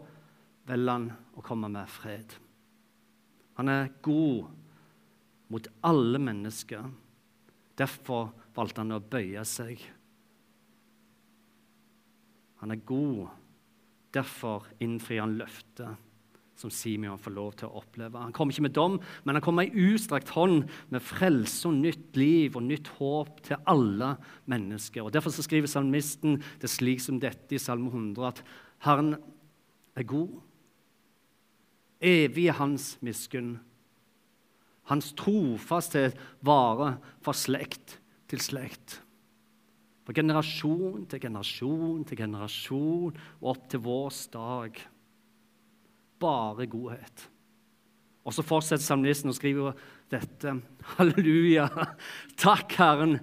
velger 0.68 0.92
han 0.96 1.10
å 1.36 1.44
komme 1.44 1.68
med 1.72 1.90
fred. 1.92 2.32
Han 3.60 3.68
er 3.68 3.92
god 4.02 4.48
mot 5.52 5.68
alle 5.84 6.20
mennesker. 6.22 6.88
Derfor 7.76 8.32
valgte 8.56 8.80
han 8.80 8.96
å 8.96 9.02
bøye 9.04 9.44
seg. 9.48 9.82
Han 12.62 12.72
er 12.72 12.80
god. 12.88 13.28
Derfor 14.12 14.72
innfrir 14.84 15.20
han 15.20 15.36
løftet 15.36 16.11
som 16.58 16.70
Simeon 16.70 17.20
får 17.20 17.34
lov 17.34 17.54
til 17.58 17.68
å 17.68 17.80
oppleve. 17.80 18.20
Han 18.20 18.34
kommer 18.34 18.54
ikke 18.54 18.66
med 18.66 18.76
dom, 18.76 18.98
men 19.24 19.36
han 19.36 19.44
kommer 19.44 19.64
med 19.64 19.72
ei 19.74 19.92
utstrakt 19.92 20.32
hånd 20.36 20.68
med 20.92 21.04
frelse 21.04 21.66
og 21.68 21.78
nytt 21.80 22.18
liv 22.18 22.56
og 22.58 22.66
nytt 22.66 22.90
håp 22.98 23.40
til 23.46 23.60
alle 23.70 24.14
mennesker. 24.50 25.04
Og 25.04 25.12
Derfor 25.14 25.34
så 25.34 25.44
skriver 25.46 25.70
salmisten 25.70 26.40
det 26.62 26.70
slik 26.70 27.02
som 27.02 27.20
dette 27.22 27.56
i 27.56 27.62
Salme 27.62 27.90
100, 27.90 28.28
at 28.28 28.42
Herren 28.86 29.16
er 29.96 30.08
god. 30.08 30.32
Evig 32.02 32.48
er 32.50 32.58
hans 32.58 32.96
miskunn. 33.04 33.56
Hans 34.90 35.12
trofasthet 35.16 36.18
varer 36.42 36.98
fra 37.22 37.34
slekt 37.36 37.98
til 38.30 38.42
slekt. 38.42 38.98
Fra 40.02 40.14
generasjon 40.16 41.04
til 41.06 41.22
generasjon 41.22 42.02
til 42.08 42.18
generasjon 42.18 43.12
og 43.14 43.52
opp 43.52 43.68
til 43.70 43.84
vår 43.84 44.16
dag 44.34 44.80
bare 46.22 46.68
godhet. 46.70 47.26
Og 48.22 48.34
så 48.34 48.44
fortsetter 48.46 48.84
salmisten 48.84 49.32
og 49.32 49.36
skriver 49.38 49.78
dette. 50.12 50.54
Halleluja! 50.96 51.66
Takk, 52.38 52.74
Herren, 52.78 53.18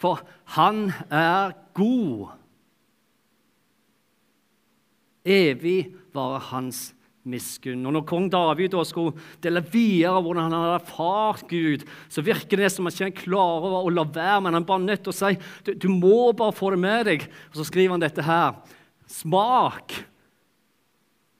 for 0.00 0.20
Han 0.56 0.90
er 1.08 1.54
god. 1.76 2.34
Evig 5.24 5.94
varer 6.12 6.50
hans 6.50 6.90
miskunn. 7.22 7.84
Og 7.86 7.94
Når 7.94 8.06
kong 8.10 8.28
David 8.32 8.72
da 8.74 8.82
skulle 8.86 9.14
dele 9.42 9.62
videre 9.72 10.20
hvordan 10.20 10.48
han 10.48 10.56
hadde 10.56 10.78
erfart 10.80 11.44
Gud, 11.50 11.86
så 12.10 12.24
virker 12.26 12.58
det 12.58 12.72
som 12.74 12.90
at 12.90 12.98
han 12.98 13.12
ikke 13.12 13.28
klarer 13.28 13.78
å 13.78 13.92
la 13.94 14.04
være, 14.04 14.40
men 14.42 14.56
han 14.56 14.64
er 14.64 14.68
bare 14.68 14.84
nødt 14.84 15.04
til 15.06 15.14
å 15.14 15.16
si 15.16 15.36
du, 15.64 15.72
du 15.86 15.88
må 15.92 16.32
bare 16.36 16.56
få 16.56 16.74
det 16.74 16.82
med 16.82 17.06
deg. 17.08 17.28
Og 17.52 17.60
Så 17.60 17.68
skriver 17.70 17.94
han 17.94 18.02
dette 18.02 18.26
her. 18.26 18.58
Smak 19.06 19.94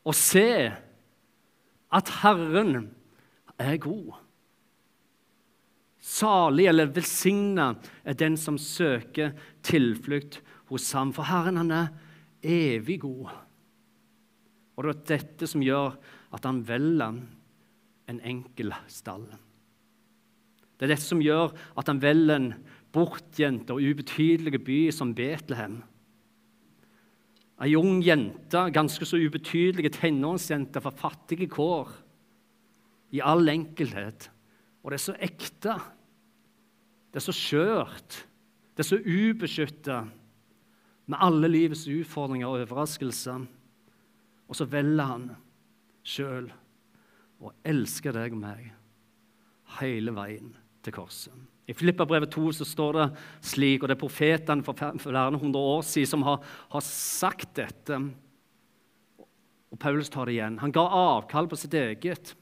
og 0.07 0.16
se 0.19 0.71
at 1.93 2.11
Herren 2.23 2.91
er 3.61 3.77
god. 3.83 4.15
Salig 6.03 6.67
eller 6.67 6.91
velsigna 6.91 7.73
er 8.03 8.19
den 8.19 8.37
som 8.41 8.59
søker 8.59 9.37
tilflukt 9.63 10.41
hos 10.73 10.89
ham, 10.97 11.13
for 11.15 11.29
Herren 11.29 11.61
han 11.61 11.71
er 11.71 11.93
evig 12.43 12.99
god. 13.05 13.31
Og 14.75 14.89
det 14.89 14.93
er 14.93 15.07
dette 15.13 15.47
som 15.51 15.63
gjør 15.63 15.95
at 16.33 16.49
han 16.49 16.63
velger 16.67 17.21
en 18.11 18.21
enkel 18.27 18.73
stall. 18.91 19.29
Det 20.75 20.89
er 20.89 20.95
dette 20.97 21.07
som 21.07 21.23
gjør 21.23 21.53
at 21.79 21.87
han 21.87 22.01
velger 22.03 22.41
en 22.41 22.53
bortgjemt 22.93 23.71
og 23.71 23.85
ubetydelig 23.85 24.59
by 24.65 24.81
som 24.95 25.13
Betlehem. 25.15 25.79
Ei 27.62 27.76
ung 27.78 28.00
jente, 28.02 28.64
ganske 28.75 29.07
så 29.07 29.21
ubetydelig 29.23 29.92
tenåringsjente 29.95 30.81
fra 30.83 30.90
fattige 30.90 31.47
kår. 31.52 31.92
I 33.14 33.21
all 33.23 33.47
enkelhet. 33.52 34.31
Og 34.83 34.90
det 34.90 34.99
er 34.99 35.04
så 35.04 35.14
ekte. 35.23 35.76
Det 37.12 37.21
er 37.21 37.26
så 37.28 37.35
skjørt. 37.37 38.19
Det 38.75 38.83
er 38.83 38.88
så 38.88 38.99
ubeskytta. 38.99 40.00
Med 41.07 41.23
alle 41.23 41.50
livets 41.52 41.85
utfordringer 41.87 42.49
og 42.49 42.64
overraskelser. 42.64 43.47
Og 44.49 44.59
så 44.59 44.66
velger 44.66 45.12
han 45.12 45.31
sjøl 46.02 46.50
å 47.42 47.54
elske 47.69 48.11
deg 48.14 48.35
og 48.35 48.42
meg 48.42 48.73
hele 49.78 50.14
veien 50.16 50.50
til 50.83 50.95
korset. 50.99 51.52
I 51.73 51.76
Filippabrevet 51.76 52.29
2 52.35 52.50
så 52.59 52.67
står 52.69 52.99
det 52.99 53.07
slik, 53.49 53.81
og 53.81 53.88
det 53.88 53.97
er 53.97 54.02
profetene 54.02 54.64
for 54.67 54.76
flere 55.00 55.41
hundre 55.41 55.61
år 55.73 55.87
siden 55.88 56.11
som 56.11 56.25
har, 56.26 56.43
har, 56.75 56.85
sagt 56.85 57.55
dette. 57.57 57.97
Og 59.73 59.81
Paulus 59.81 60.12
tar 60.12 60.29
det 60.29 60.37
igjen. 60.37 60.59
Han 60.61 60.75
ga 60.75 60.85
avkall 60.85 61.49
på 61.49 61.57
sitt 61.57 61.73
eget. 61.79 62.35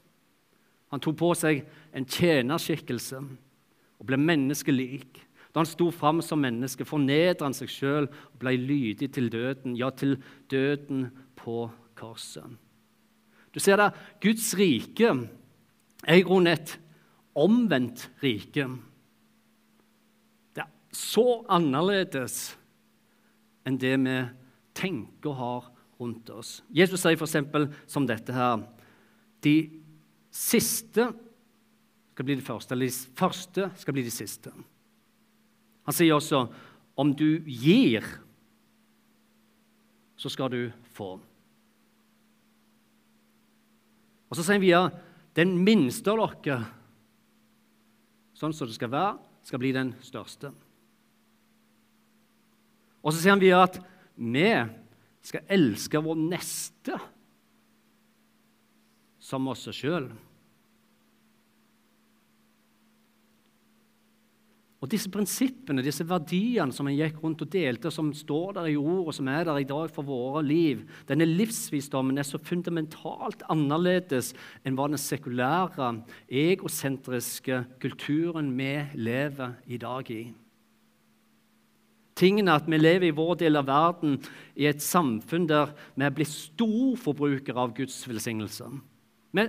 Han 0.91 0.99
tok 0.99 1.15
på 1.21 1.31
seg 1.39 1.63
en 1.95 2.07
tjenerskikkelse 2.07 3.21
og 3.21 4.09
ble 4.09 4.19
menneskelik. 4.19 5.21
Da 5.51 5.63
han 5.63 5.69
sto 5.69 5.87
fram 5.95 6.19
som 6.23 6.43
menneske, 6.43 6.87
fornedret 6.87 7.43
han 7.45 7.55
seg 7.55 7.71
sjøl 7.71 8.09
og 8.11 8.37
ble 8.41 8.57
lydig 8.59 9.13
til 9.15 9.31
døden, 9.31 9.79
ja, 9.79 9.93
til 9.95 10.17
døden 10.51 11.07
på 11.39 11.69
korset. 11.95 12.59
Du 13.51 13.59
ser 13.63 13.79
det, 13.79 13.91
Guds 14.23 14.51
rike 14.59 15.15
er 16.03 16.19
i 16.19 16.23
grunnen 16.27 16.51
et 16.51 16.75
omvendt 17.39 18.09
rike 18.23 18.67
så 20.91 21.41
annerledes 21.51 22.55
enn 23.67 23.77
det 23.79 23.93
vi 24.01 24.17
tenker 24.77 25.31
og 25.31 25.39
har 25.39 25.69
rundt 26.01 26.31
oss. 26.33 26.59
Jesus 26.73 27.03
sier 27.03 27.17
f.eks. 27.19 27.37
som 27.87 28.07
dette 28.09 28.33
her 28.35 28.65
De 29.41 29.55
siste 30.31 31.07
skal 32.11 32.27
bli 32.27 32.37
de 32.37 32.45
første, 32.45 32.73
eller 32.75 32.89
de 32.91 33.15
første 33.17 33.69
skal 33.81 33.95
bli 33.95 34.03
de 34.05 34.13
siste. 34.13 34.51
Han 35.87 35.95
sier 35.95 36.13
også 36.13 36.43
om 36.99 37.13
du 37.17 37.41
gir, 37.47 38.05
så 40.19 40.29
skal 40.29 40.51
du 40.53 40.61
få. 40.93 41.15
Og 44.29 44.37
Så 44.37 44.45
sier 44.45 44.59
han 44.59 44.63
videre 44.63 44.91
den 45.35 45.57
minste 45.65 46.13
av 46.13 46.35
dere, 46.43 46.61
sånn 48.37 48.53
som 48.53 48.69
det 48.69 48.77
skal 48.77 48.91
være, 48.93 49.17
skal 49.43 49.59
bli 49.59 49.73
den 49.75 49.95
største. 50.05 50.53
Og 53.01 53.13
så 53.13 53.19
sier 53.19 53.35
han 53.35 53.41
videre 53.41 53.65
at 53.65 53.79
vi 54.15 54.49
skal 55.25 55.45
elske 55.53 56.01
vår 56.01 56.19
neste 56.19 56.97
som 59.21 59.47
oss 59.51 59.69
sjøl. 59.75 60.09
Og 64.81 64.89
Disse 64.89 65.11
prinsippene, 65.13 65.83
disse 65.85 66.01
verdiene 66.09 66.73
som 66.73 66.87
han 66.89 66.97
gikk 66.97 67.19
rundt 67.21 67.43
og 67.45 67.51
delte, 67.53 67.91
som 67.93 68.09
står 68.17 68.55
der 68.57 68.71
i 68.71 68.79
ord, 68.79 69.11
og 69.11 69.13
som 69.13 69.29
er 69.29 69.45
der 69.45 69.59
i 69.61 69.67
dag 69.69 69.91
for 69.93 70.07
våre 70.07 70.41
liv, 70.41 70.81
denne 71.05 71.27
livsvisdommen 71.29 72.17
er 72.17 72.25
så 72.25 72.41
fundamentalt 72.41 73.45
annerledes 73.53 74.33
enn 74.65 74.73
hva 74.79 74.89
den 74.89 75.01
sekulære, 75.01 75.91
egosentriske 76.33 77.61
kulturen 77.83 78.49
vi 78.57 78.73
lever 78.97 79.53
i 79.69 79.77
dag 79.81 80.09
i 80.09 80.23
tingene 82.21 82.53
at 82.55 82.69
vi 82.69 82.79
lever 82.79 83.09
i 83.09 83.15
vår 83.17 83.39
del 83.41 83.59
av 83.59 83.67
verden 83.69 84.19
i 84.55 84.67
et 84.69 84.83
samfunn 84.83 85.49
der 85.49 85.73
vi 85.95 86.05
er 86.05 86.13
blitt 86.15 86.31
storforbrukere 86.31 87.65
av 87.65 87.73
Guds 87.77 87.97
velsignelse. 88.07 88.69
Vi, 89.35 89.47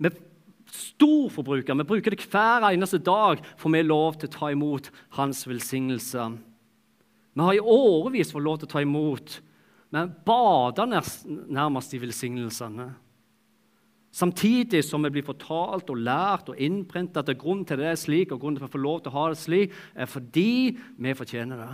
vi 0.00 0.12
storforbrukere. 0.70 1.78
Vi 1.78 1.88
bruker 1.88 2.14
det 2.14 2.26
hver 2.30 2.68
eneste 2.70 3.00
dag, 3.02 3.42
for 3.58 3.72
vi 3.72 3.82
er 3.82 3.88
lov 3.88 4.18
til 4.18 4.30
å 4.30 4.36
ta 4.36 4.50
imot 4.52 4.90
Hans 5.18 5.44
velsignelse. 5.48 6.30
Vi 7.34 7.46
har 7.46 7.56
i 7.56 7.62
årevis 7.62 8.32
fått 8.34 8.44
lov 8.44 8.60
til 8.60 8.70
å 8.70 8.74
ta 8.74 8.82
imot. 8.84 9.38
Vi 9.90 10.02
bader 10.26 10.90
nærmest 10.90 11.94
i 11.94 12.02
velsignelsene. 12.02 12.90
Samtidig 14.10 14.82
som 14.82 15.04
vi 15.06 15.12
blir 15.14 15.26
fortalt 15.26 15.90
og 15.92 16.00
lært 16.02 16.48
og 16.50 16.58
innprintet 16.58 17.28
at 17.30 17.38
grunnen 17.38 17.62
til 17.66 17.78
det 17.78 17.92
er 17.92 17.98
slik, 17.98 18.32
og 18.34 18.40
grunnen 18.42 18.58
til 18.58 18.66
at 18.66 18.72
vi 18.72 18.74
får 18.74 18.82
lov 18.82 18.98
til 19.02 19.12
å 19.12 19.18
ha 19.18 19.28
det 19.30 19.38
slik, 19.38 19.76
er 19.94 20.10
fordi 20.10 20.52
vi 20.98 21.14
fortjener 21.14 21.62
det. 21.62 21.70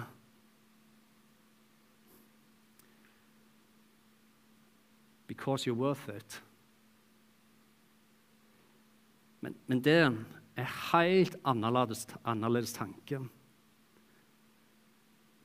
Because 5.37 5.67
you're 5.67 5.77
worth 5.77 6.09
it. 6.09 6.43
Men, 9.41 9.55
men 9.67 9.85
det 9.85 9.99
er 10.57 10.71
helt 10.93 11.37
annerledes, 11.45 12.07
annerledes 12.25 12.73
tanke. 12.73 13.21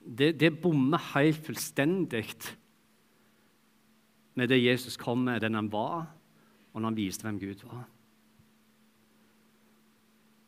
Det, 0.02 0.40
det 0.40 0.56
bommer 0.62 1.02
helt 1.14 1.38
fullstendig 1.46 2.26
med 4.34 4.48
det 4.48 4.64
Jesus 4.64 4.98
kom 4.98 5.28
med, 5.28 5.42
den 5.44 5.54
han 5.60 5.72
var, 5.72 6.08
og 6.74 6.82
når 6.82 6.90
han 6.90 6.98
viste 6.98 7.28
hvem 7.28 7.40
Gud 7.40 7.66
var. 7.68 7.84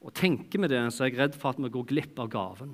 Og 0.04 0.14
Tenker 0.16 0.60
vi 0.64 0.72
det, 0.72 0.82
så 0.94 1.04
er 1.04 1.12
jeg 1.12 1.20
redd 1.20 1.38
for 1.40 1.54
at 1.54 1.62
vi 1.62 1.70
går 1.72 1.86
glipp 1.92 2.20
av 2.20 2.32
gaven. 2.32 2.74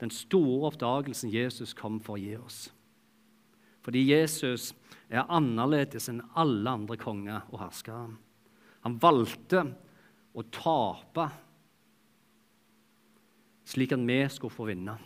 Den 0.00 0.10
store 0.10 0.70
oppdagelsen 0.70 1.30
Jesus 1.32 1.74
kom 1.74 2.00
for 2.00 2.16
å 2.16 2.20
gi 2.20 2.34
oss. 2.38 2.66
Fordi 3.86 4.02
Jesus 4.08 4.72
er 5.06 5.28
annerledes 5.30 6.08
enn 6.10 6.24
alle 6.34 6.72
andre 6.74 6.96
konger 6.98 7.44
og 7.52 7.60
herskere. 7.62 8.08
Han 8.82 8.96
valgte 9.02 9.62
å 10.34 10.42
tape 10.50 11.28
slik 13.66 13.94
at 13.94 14.02
vi 14.06 14.18
skulle 14.30 14.54
få 14.54 14.66
vinne. 14.68 14.96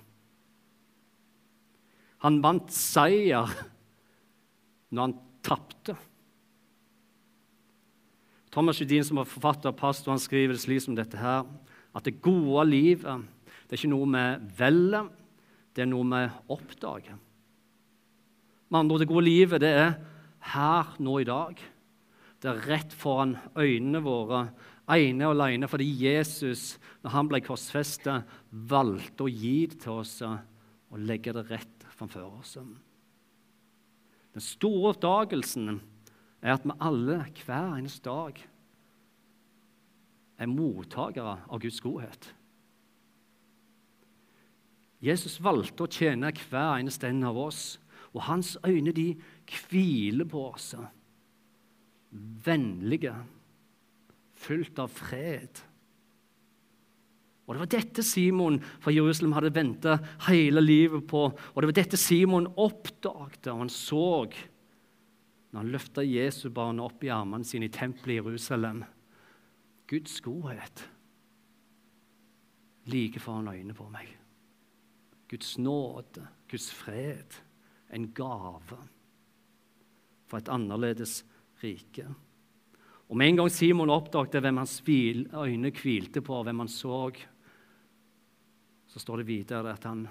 Han 2.25 2.41
vant 2.45 2.73
seier 2.73 3.53
når 4.91 5.07
han 5.07 5.17
tapte. 5.45 5.97
Thomas 8.51 8.81
Judin, 8.81 9.05
som 9.07 9.21
er 9.21 9.29
forfatter 9.29 9.71
og 9.71 9.79
pastor, 9.79 10.13
han 10.13 10.21
skriver 10.21 10.57
det 10.57 10.65
slik 10.65 10.83
som 10.85 10.97
dette 10.97 11.21
her, 11.21 11.45
at 11.95 12.07
det 12.07 12.21
gode 12.25 12.67
livet 12.69 13.29
det 13.69 13.77
er 13.77 13.79
ikke 13.85 13.93
noe 13.93 14.09
vi 14.11 14.55
velger, 14.59 15.11
det 15.77 15.85
er 15.85 15.93
noe 15.93 16.07
vi 16.11 16.25
oppdager. 16.51 17.19
Med 18.71 18.79
andre 18.79 18.95
ord, 18.95 19.03
det 19.03 19.11
gode 19.11 19.27
livet 19.27 19.62
det 19.65 19.71
er 19.75 19.95
her, 20.53 20.95
nå 21.03 21.19
i 21.21 21.27
dag. 21.27 21.59
Det 22.41 22.49
er 22.49 22.67
rett 22.71 22.93
foran 22.97 23.35
øynene 23.59 24.00
våre, 24.05 24.45
ene 24.91 25.27
og 25.29 25.37
alene 25.37 25.69
fordi 25.71 25.87
Jesus, 26.03 26.79
når 27.03 27.15
han 27.15 27.29
ble 27.31 27.43
korsfestet, 27.45 28.31
valgte 28.50 29.27
å 29.27 29.31
gi 29.31 29.67
det 29.71 29.83
til 29.85 30.00
oss 30.00 30.17
og 30.25 31.03
legge 31.03 31.35
det 31.37 31.45
rett 31.50 31.85
framfor 31.95 32.41
oss. 32.41 32.57
Den 34.31 34.45
store 34.45 34.95
oppdagelsen 34.95 35.81
er 36.41 36.55
at 36.55 36.65
vi 36.65 36.79
alle 36.81 37.21
hver 37.43 37.77
eneste 37.77 38.07
dag 38.07 38.39
er 40.41 40.49
mottakere 40.49 41.37
av 41.45 41.61
Guds 41.61 41.83
godhet. 41.85 42.31
Jesus 45.00 45.39
valgte 45.43 45.85
å 45.85 45.91
tjene 45.91 46.33
hver 46.49 46.79
eneste 46.79 47.09
en 47.09 47.25
av 47.29 47.39
oss 47.41 47.79
og 48.14 48.23
hans 48.26 48.57
øyne 48.67 48.93
de 48.93 49.14
hviler 49.47 50.26
på 50.29 50.45
oss. 50.50 50.75
Vennlige, 52.45 53.14
fylt 54.35 54.79
av 54.83 54.90
fred. 54.90 55.62
Og 57.47 57.55
Det 57.55 57.61
var 57.61 57.71
dette 57.75 58.02
Simon 58.07 58.61
fra 58.62 58.93
Jerusalem 58.95 59.33
hadde 59.35 59.55
venta 59.55 59.99
hele 60.29 60.62
livet 60.62 61.07
på. 61.11 61.25
Og 61.35 61.62
det 61.62 61.71
var 61.71 61.79
dette 61.81 61.99
Simon 61.99 62.47
oppdagte, 62.57 63.50
og 63.50 63.64
han 63.64 63.73
så 63.75 64.31
når 65.50 65.59
han 65.59 65.73
løfta 65.75 66.05
Jesusbarnet 66.07 66.85
opp 66.85 67.02
i 67.02 67.11
armene 67.11 67.45
sine 67.45 67.67
i 67.67 67.75
tempelet 67.75 68.14
i 68.14 68.19
Jerusalem. 68.21 68.85
Guds 69.90 70.21
godhet 70.23 70.85
like 72.87 73.21
foran 73.21 73.49
øynene 73.50 73.75
på 73.75 73.88
meg. 73.90 74.07
Guds 75.31 75.59
nåde, 75.59 76.26
Guds 76.50 76.71
fred 76.75 77.40
en 77.92 78.09
gave 78.14 78.78
for 80.30 80.38
et 80.38 80.50
annerledes 80.52 81.20
rike. 81.62 82.06
Og 83.11 83.16
Med 83.18 83.28
en 83.28 83.40
gang 83.40 83.50
Simon 83.50 83.90
oppdaget 83.90 84.42
hvem 84.42 84.61
hans 84.62 84.82
øyne 84.87 85.73
hvilte 85.75 86.23
på, 86.23 86.42
hvem 86.42 86.59
han 86.59 86.68
så, 86.68 87.11
så 88.87 88.99
står 88.99 89.16
det 89.16 89.26
videre 89.26 89.73
at 89.73 89.85
han, 89.85 90.06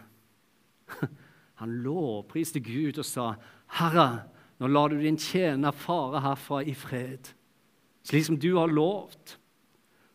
han 1.62 1.78
lovpriste 1.84 2.60
Gud 2.60 3.00
og 3.00 3.06
sa, 3.06 3.34
'Herre, 3.68 4.28
nå 4.60 4.68
lar 4.68 4.90
du 4.90 5.00
din 5.00 5.18
tjener 5.18 5.72
fare 5.72 6.20
herfra 6.20 6.64
i 6.64 6.74
fred, 6.74 7.32
slik 8.04 8.26
som 8.26 8.38
du 8.40 8.56
har 8.58 8.68
lovt.' 8.68 9.38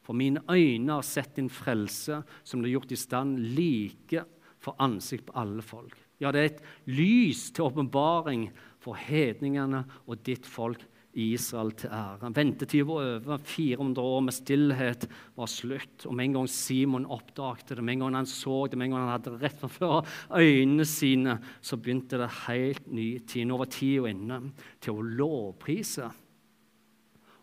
For 0.04 0.12
mine 0.12 0.42
øyne 0.50 0.92
har 0.92 1.02
sett 1.02 1.36
din 1.36 1.48
frelse, 1.48 2.22
som 2.44 2.60
du 2.60 2.66
har 2.68 2.74
gjort 2.74 2.92
i 2.92 2.96
stand 2.96 3.38
like 3.56 4.24
for 4.60 4.76
ansikt 4.78 5.24
på 5.26 5.32
alle 5.40 5.62
folk. 5.62 5.96
Ja, 6.24 6.32
det 6.32 6.40
er 6.40 6.50
et 6.54 6.64
lys 6.88 7.50
til 7.52 7.68
åpenbaring 7.68 8.48
for 8.80 8.96
hedningene 8.96 9.84
og 10.08 10.22
ditt 10.24 10.48
folk 10.48 10.82
Israel 11.14 11.70
til 11.78 11.92
ære. 11.94 12.30
Ventetiden 12.34 12.88
var 12.88 13.04
over. 13.04 13.38
400 13.38 14.02
år 14.02 14.22
med 14.26 14.34
stillhet 14.34 15.06
var 15.36 15.50
slutt. 15.50 16.06
Og 16.06 16.14
Med 16.14 16.24
en 16.24 16.36
gang 16.38 16.48
Simon 16.50 17.06
oppdaget 17.06 17.68
det, 17.68 17.84
med 17.84 17.94
en 17.94 18.04
gang 18.06 18.16
han 18.16 18.26
så 18.26 18.66
det, 18.66 18.78
med 18.78 18.86
en 18.86 18.96
gang 18.96 19.04
han 19.06 19.14
hadde 19.14 19.38
rett 19.38 19.60
framfor 19.60 20.06
øynene 20.34 20.84
sine, 20.84 21.38
så 21.62 21.76
begynte 21.76 22.18
det 22.18 22.30
helt 22.48 22.90
ny 22.90 23.18
tid. 23.20 23.46
Nå 23.46 23.58
var 23.60 23.70
tida 23.70 24.10
inne 24.10 24.40
til 24.80 24.98
å 24.98 25.06
lovprise 25.22 26.10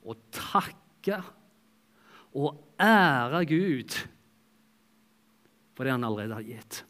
og 0.02 0.18
takke 0.34 1.22
og 2.34 2.58
ære 2.82 3.46
Gud 3.46 3.98
for 5.76 5.86
det 5.86 5.94
han 5.94 6.04
allerede 6.04 6.36
har 6.40 6.48
gitt. 6.48 6.84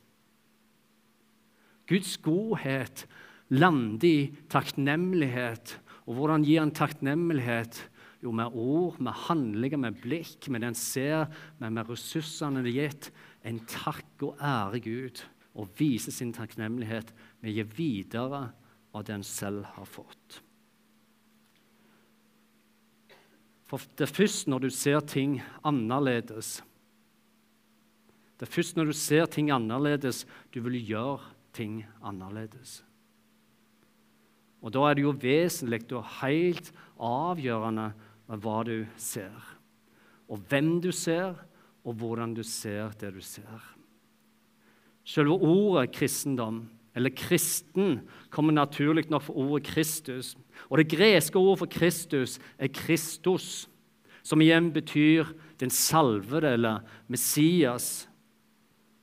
Guds 1.92 2.16
godhet 2.24 3.06
lander 3.52 4.08
i 4.08 4.20
takknemlighet. 4.52 5.76
Og 6.08 6.18
hvordan 6.18 6.46
gir 6.48 6.64
han 6.64 6.74
takknemlighet? 6.76 7.82
Jo, 8.22 8.32
med 8.38 8.54
ord, 8.54 9.00
med 9.02 9.18
handlinger, 9.26 9.80
med 9.82 9.98
blikk, 10.04 10.48
med 10.50 10.62
det 10.62 10.72
en 10.72 10.78
ser, 10.78 11.26
med, 11.60 11.74
med 11.74 11.90
ressursene 11.90 12.62
det 12.62 12.76
er 12.76 12.86
gitt. 12.86 13.10
En 13.44 13.60
takk 13.66 14.28
og 14.28 14.38
ære 14.38 14.82
Gud 14.86 15.24
og 15.58 15.74
vise 15.80 16.14
sin 16.14 16.32
takknemlighet 16.36 17.12
med 17.42 17.52
å 17.52 17.56
gi 17.58 17.66
videre 17.76 18.44
av 18.94 19.06
det 19.08 19.18
en 19.18 19.26
selv 19.26 19.66
har 19.76 19.90
fått. 19.90 20.40
For 23.72 23.84
det 23.96 24.06
er 24.06 24.14
først 24.14 24.50
når 24.52 24.68
du 24.68 24.72
ser 24.76 25.00
ting 25.08 25.38
annerledes 25.64 26.58
Det 28.36 28.44
er 28.44 28.52
først 28.52 28.76
når 28.76 28.90
du 28.90 28.96
ser 28.98 29.30
ting 29.32 29.52
annerledes, 29.54 30.26
du 30.52 30.60
vil 30.66 30.76
gjøre 30.82 31.31
ting 31.54 31.82
annerledes. 32.04 32.82
Og 34.62 34.74
Da 34.74 34.80
er 34.90 34.94
det 34.94 35.04
jo 35.04 35.16
vesentlig 35.18 35.92
og 35.98 36.06
helt 36.22 36.72
avgjørende 37.02 37.92
hva 38.28 38.64
du 38.64 38.86
ser. 38.96 39.34
Og 40.30 40.40
hvem 40.50 40.80
du 40.82 40.92
ser, 40.92 41.36
og 41.84 41.98
hvordan 41.98 42.36
du 42.38 42.44
ser 42.44 42.94
det 43.02 43.14
du 43.16 43.22
ser. 43.22 43.62
Selve 45.04 45.34
ordet 45.34 45.92
kristendom, 45.96 46.70
eller 46.96 47.10
kristen, 47.10 48.02
kommer 48.30 48.54
naturlig 48.54 49.10
nok 49.10 49.24
fra 49.24 49.34
ordet 49.34 49.68
Kristus. 49.68 50.38
Og 50.70 50.78
Det 50.78 50.90
greske 50.90 51.40
ordet 51.40 51.60
for 51.60 51.66
Kristus 51.66 52.40
er 52.58 52.68
Kristus, 52.68 53.68
som 54.24 54.42
igjen 54.42 54.72
betyr 54.74 55.26
den 55.60 55.70
salvede 55.70 56.54
eller 56.54 56.80
Messias. 57.08 58.08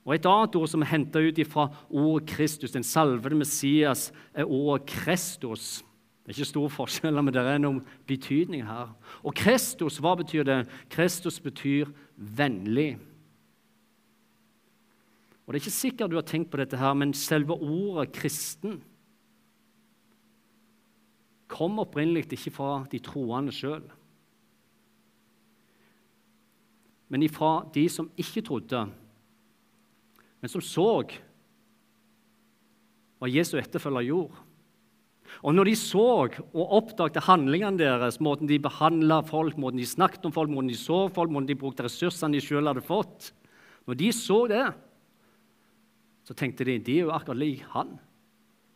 Og 0.09 0.15
Et 0.15 0.25
annet 0.25 0.55
ord 0.57 0.69
som 0.71 0.81
er 0.81 0.89
henta 0.89 1.21
ut 1.21 1.39
fra 1.45 1.67
ordet 1.89 2.31
Kristus, 2.31 2.71
den 2.73 2.83
salvede 2.83 3.37
Messias, 3.37 4.07
er 4.33 4.49
ordet 4.49 4.87
Kristus. 4.89 5.83
Det 6.25 6.33
er 6.33 6.39
ikke 6.39 6.45
stor 6.49 6.71
forskjell, 6.73 7.21
men 7.21 7.33
det 7.33 7.43
er 7.45 7.59
noen 7.61 7.83
betydning 8.09 8.63
her. 8.65 8.89
Og 9.21 9.35
Kristus, 9.37 9.99
hva 10.01 10.15
betyr 10.17 10.47
det? 10.47 10.57
Kristus 10.89 11.37
betyr 11.39 11.91
vennlig. 12.17 12.97
Og 15.45 15.53
Det 15.53 15.59
er 15.59 15.61
ikke 15.61 15.77
sikkert 15.77 16.09
du 16.09 16.17
har 16.17 16.25
tenkt 16.25 16.49
på 16.49 16.57
dette, 16.57 16.77
her, 16.77 16.93
men 16.93 17.13
selve 17.13 17.53
ordet 17.53 18.09
'kristen' 18.17 18.81
kom 21.47 21.79
opprinnelig 21.79 22.31
ikke 22.31 22.51
fra 22.51 22.85
de 22.91 22.99
troende 22.99 23.51
sjøl, 23.51 23.83
men 27.09 27.23
ifra 27.23 27.69
de 27.73 27.89
som 27.89 28.11
ikke 28.17 28.41
trodde 28.41 28.89
men 30.39 30.51
som 30.51 30.63
så 30.63 30.89
hva 33.19 33.27
Jesu 33.27 33.57
etterfølger 33.59 34.07
gjorde. 34.07 34.45
Og 35.45 35.53
når 35.53 35.69
de 35.69 35.75
så 35.77 36.05
og 36.25 36.73
oppdaget 36.79 37.27
handlingene 37.27 37.79
deres, 37.79 38.17
måten 38.23 38.49
de 38.49 38.57
behandla 38.61 39.21
folk, 39.27 39.59
måten 39.61 39.79
de 39.79 39.87
snakket 39.87 40.25
om 40.25 40.33
folk, 40.33 40.49
måten 40.51 40.71
de 40.71 40.77
så 40.79 41.03
folk, 41.13 41.31
måten 41.31 41.51
de 41.51 41.59
brukte 41.59 41.85
ressursene 41.85 42.35
de 42.35 42.43
sjøl 42.43 42.67
hadde 42.69 42.83
fått 42.85 43.33
Når 43.87 43.97
de 43.99 44.09
så 44.13 44.39
det, 44.49 44.65
så 46.27 46.35
tenkte 46.37 46.65
de 46.67 46.77
de 46.77 46.99
er 46.99 47.07
jo 47.07 47.13
akkurat 47.15 47.39
lik 47.41 47.63
han, 47.73 47.95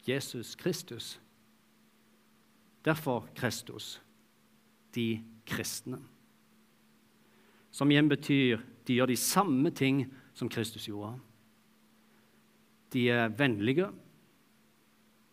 Jesus 0.07 0.55
Kristus. 0.55 1.19
Derfor 2.83 3.27
Kristus, 3.37 3.99
de 4.95 5.21
kristne. 5.45 5.99
Som 7.71 7.91
igjen 7.91 8.09
betyr 8.09 8.63
de 8.87 8.97
gjør 8.97 9.11
de 9.13 9.19
samme 9.19 9.69
ting 9.71 10.03
som 10.33 10.49
Kristus 10.49 10.87
gjorde. 10.89 11.15
De 12.93 13.07
er 13.09 13.33
vennlige, 13.33 13.89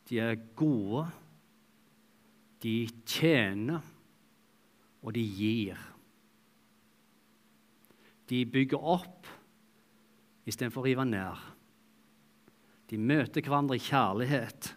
de 0.09 0.18
er 0.18 0.38
gode, 0.57 1.05
de 2.62 2.88
tjener, 3.07 3.81
og 5.03 5.14
de 5.14 5.23
gir. 5.25 5.79
De 8.29 8.44
bygger 8.46 8.83
opp 8.96 9.29
istedenfor 10.49 10.83
å 10.83 10.88
rive 10.88 11.07
ned. 11.09 11.46
De 12.90 12.99
møter 12.99 13.44
hverandre 13.44 13.79
i 13.79 13.85
kjærlighet, 13.85 14.73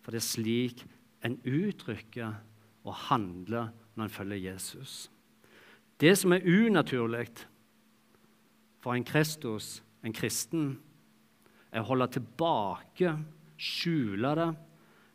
for 0.00 0.12
det 0.12 0.20
er 0.20 0.28
slik 0.28 0.84
en 1.26 1.36
uttrykker 1.44 2.40
og 2.84 3.00
handler 3.08 3.70
når 3.94 4.06
en 4.06 4.14
følger 4.14 4.44
Jesus. 4.50 5.10
Det 6.00 6.14
som 6.18 6.32
er 6.32 6.46
unaturlig 6.48 7.28
for 8.80 8.96
en 8.96 9.04
Kristus, 9.04 9.82
en 10.02 10.16
kristen, 10.16 10.78
er 11.70 11.82
å 11.82 11.88
holde 11.90 12.08
tilbake, 12.16 13.14
skjule 13.60 14.34
det, 14.38 14.48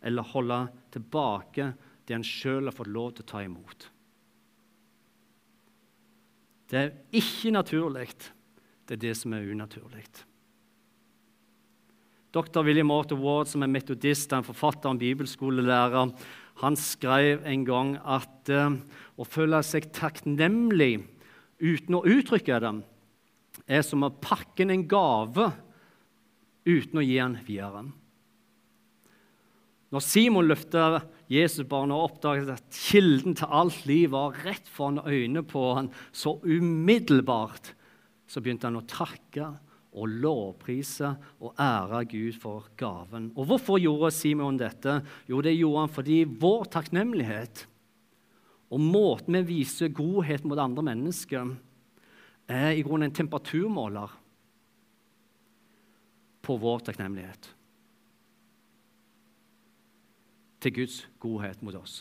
eller 0.06 0.32
holde 0.32 0.62
tilbake 0.94 1.72
det 2.06 2.15
en 2.15 2.26
sjøl 2.26 2.70
har 2.70 2.76
fått 2.76 2.91
lov 2.94 3.15
til 3.15 3.26
å 3.26 3.32
ta 3.32 3.41
imot. 3.44 3.89
Det 6.70 6.80
er 6.80 6.94
ikke 7.15 7.54
naturlig. 7.54 8.08
Det 8.86 8.98
er 8.98 9.02
det 9.02 9.13
som 9.18 9.34
er 9.34 9.50
unaturlig. 9.50 10.06
Dr. 12.36 12.65
William 12.68 12.89
Morton 12.91 13.22
Ward, 13.22 13.48
som 13.48 13.63
er 13.63 13.72
metodist, 13.72 14.34
en 14.36 14.46
forfatter 14.46 14.91
og 14.91 15.00
bibelskolelærer, 15.00 16.12
han 16.62 16.78
skrev 16.80 17.46
en 17.48 17.63
gang 17.68 17.94
at 18.00 18.52
uh, 18.52 18.76
å 19.20 19.28
føle 19.28 19.62
seg 19.63 19.89
takknemlig 19.96 21.00
uten 21.63 21.98
å 21.98 22.04
uttrykke 22.04 22.60
det, 22.63 22.74
er 23.72 23.86
som 23.88 24.04
å 24.04 24.12
pakke 24.12 24.68
en 24.68 24.84
gave 24.88 25.48
uten 26.65 26.99
å 26.99 27.06
gi 27.06 27.19
han 27.21 27.38
videre. 27.45 27.86
Når 29.93 30.04
Simon 30.04 30.49
løfta 30.49 31.04
Jesusbarnet 31.32 31.95
og 31.95 32.10
oppdaget 32.10 32.49
at 32.51 32.80
kilden 32.89 33.38
til 33.38 33.54
alt 33.54 33.86
liv 33.88 34.12
var 34.13 34.36
rett 34.43 34.67
foran 34.67 35.04
øynene 35.06 35.45
på 35.47 35.62
han, 35.78 35.91
så 36.12 36.36
umiddelbart 36.43 37.71
så 38.28 38.41
begynte 38.41 38.67
han 38.67 38.82
å 38.82 38.88
takke 38.89 39.51
og 39.95 40.12
lovprise 40.19 41.13
og 41.39 41.56
ære 41.62 42.01
Gud 42.12 42.41
for 42.41 42.67
gaven. 42.75 43.30
Og 43.38 43.47
Hvorfor 43.47 43.80
gjorde 43.80 44.12
Simon 44.12 44.60
dette? 44.60 44.97
Jo, 45.30 45.39
det 45.45 45.56
gjorde 45.56 45.86
han 45.86 45.95
fordi 45.95 46.19
vår 46.28 46.67
takknemlighet 46.75 47.63
og 48.73 48.82
måten 48.82 49.38
vi 49.38 49.62
viser 49.62 49.93
godhet 49.93 50.43
mot 50.43 50.60
andre 50.60 50.84
mennesker, 50.89 51.54
er 52.49 52.75
i 52.75 52.84
grunnen 52.86 53.10
en 53.10 53.15
temperaturmåler 53.15 54.12
på 56.45 56.58
vår 56.62 56.86
takknemlighet 56.88 57.51
til 60.65 60.73
Guds 60.79 60.99
godhet 61.21 61.62
mot 61.65 61.75
oss. 61.77 61.99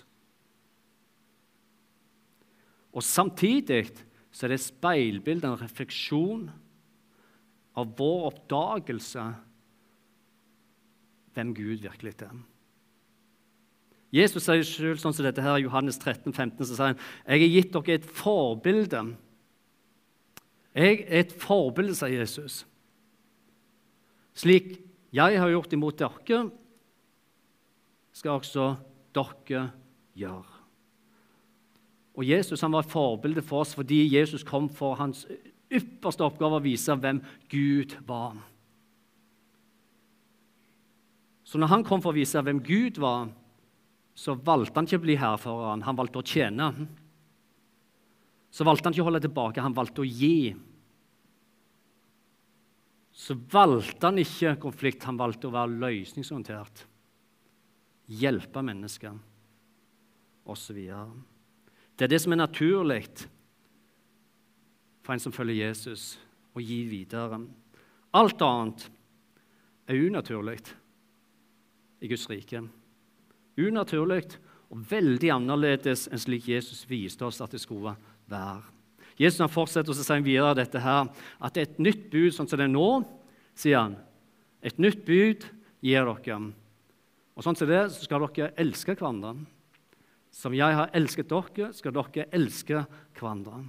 Og 2.95 3.03
Samtidig 3.03 3.89
så 4.35 4.47
er 4.47 4.55
det 4.55 4.63
speilbilde, 4.63 5.49
en 5.51 5.61
refleksjon 5.61 6.49
av 7.79 7.93
vår 7.99 8.29
oppdagelse 8.31 9.25
hvem 11.35 11.55
Gud 11.55 11.83
virkelig 11.83 12.15
er. 12.23 12.35
Jesus 14.15 14.45
sier 14.47 14.63
selv 14.67 15.01
sånn 15.03 15.15
som 15.15 15.27
dette 15.27 15.43
her 15.43 15.59
Johannes 15.59 15.99
13, 15.99 16.31
15, 16.31 16.61
så 16.63 16.77
sier 16.77 16.93
han, 16.93 17.01
jeg 17.27 17.43
har 17.43 17.55
gitt 17.57 17.73
dere 17.75 17.97
et 17.99 18.07
forbilde. 18.07 19.01
Jeg 20.75 21.01
er 21.03 21.25
et 21.25 21.35
forbilde, 21.43 21.97
sier 21.99 22.23
Jesus. 22.23 22.61
Slik 24.35 24.75
jeg 25.15 25.39
har 25.39 25.53
gjort 25.53 25.73
imot 25.77 26.01
dere, 26.01 26.41
skal 28.15 28.39
også 28.39 28.67
dere 29.15 29.69
gjøre. 30.19 30.61
Og 32.15 32.27
Jesus 32.27 32.63
han 32.63 32.75
var 32.75 32.85
et 32.85 32.93
forbilde 32.93 33.43
for 33.43 33.65
oss 33.65 33.75
fordi 33.75 34.05
Jesus 34.13 34.47
kom 34.47 34.69
for 34.71 34.99
hans 34.99 35.25
ypperste 35.75 36.27
oppgave 36.27 36.61
å 36.61 36.65
vise 36.65 36.95
hvem 36.95 37.21
Gud 37.51 37.97
var. 38.07 38.37
Så 41.45 41.59
når 41.61 41.71
han 41.71 41.87
kom 41.87 42.03
for 42.03 42.15
å 42.15 42.17
vise 42.17 42.41
hvem 42.43 42.63
Gud 42.65 42.99
var, 43.03 43.29
så 44.15 44.37
valgte 44.39 44.79
han 44.79 44.87
ikke 44.87 45.01
å 45.01 45.05
bli 45.05 45.17
hærfører, 45.19 45.83
han 45.83 45.99
valgte 45.99 46.21
å 46.23 46.27
tjene. 46.27 46.71
Så 48.55 48.67
valgte 48.67 48.87
han 48.87 48.95
ikke 48.95 49.03
å 49.03 49.09
holde 49.11 49.25
tilbake, 49.27 49.63
han 49.63 49.75
valgte 49.75 50.05
å 50.05 50.07
gi. 50.07 50.55
Så 53.15 53.37
valgte 53.53 54.09
han 54.09 54.19
ikke 54.19 54.57
konflikt, 54.63 55.07
han 55.07 55.19
valgte 55.19 55.47
å 55.47 55.55
være 55.55 55.79
løsningsorientert. 55.85 56.83
Hjelpe 58.11 58.63
mennesker, 58.67 59.15
osv. 60.51 60.81
Det 61.95 62.05
er 62.05 62.11
det 62.11 62.21
som 62.21 62.35
er 62.35 62.43
naturlig 62.43 63.05
for 65.05 65.15
en 65.15 65.23
som 65.23 65.35
følger 65.37 65.69
Jesus, 65.69 66.17
å 66.57 66.63
gi 66.63 66.83
videre. 66.89 67.39
Alt 68.17 68.43
annet 68.47 68.87
er 69.91 70.01
unaturlig 70.09 70.59
i 72.01 72.11
Guds 72.11 72.27
rike. 72.31 72.63
Unaturlig 73.61 74.23
og 74.73 74.85
veldig 74.91 75.31
annerledes 75.35 76.09
enn 76.11 76.23
slik 76.23 76.49
Jesus 76.51 76.87
viste 76.91 77.27
oss 77.27 77.43
at 77.45 77.55
det 77.55 77.63
skulle 77.63 77.95
være. 78.31 78.74
Jesus 79.21 79.43
han 79.45 79.53
fortsetter 79.53 79.93
å 79.93 79.97
si 79.97 80.17
videre 80.27 80.57
dette 80.59 80.81
her, 80.83 81.11
at 81.39 81.55
det 81.55 81.63
er 81.63 81.69
et 81.71 81.83
nytt 81.87 82.09
bud 82.11 82.35
sånn 82.35 82.49
som 82.51 82.59
det 82.59 82.67
er 82.67 82.73
nå, 82.73 82.89
sier 83.55 83.79
han. 83.79 83.97
Et 84.65 84.79
nytt 84.81 85.05
bud 85.07 85.47
gir 85.85 86.09
dere. 86.09 86.39
Og 87.35 87.47
sånn 87.47 87.59
som 87.59 87.71
det 87.71 87.83
så 87.95 88.07
skal 88.07 88.27
dere 88.27 88.55
elske 88.61 88.97
hverandre. 88.97 89.37
Som 90.35 90.57
jeg 90.57 90.75
har 90.75 90.91
elsket 90.97 91.31
dere, 91.31 91.71
skal 91.77 91.95
dere 91.95 92.27
elske 92.35 92.83
hverandre. 93.15 93.63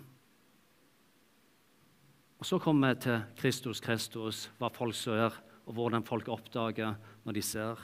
Og 2.41 2.45
Så 2.45 2.59
kommer 2.59 2.93
vi 2.93 3.05
til 3.05 3.21
Kristus 3.37 3.81
Kristus, 3.81 4.49
hva 4.59 4.69
folk 4.73 4.95
ser, 4.97 5.33
og 5.65 5.73
hvordan 5.73 6.05
folk 6.05 6.27
oppdager 6.29 6.97
når 7.25 7.37
de 7.37 7.41
ser. 7.41 7.79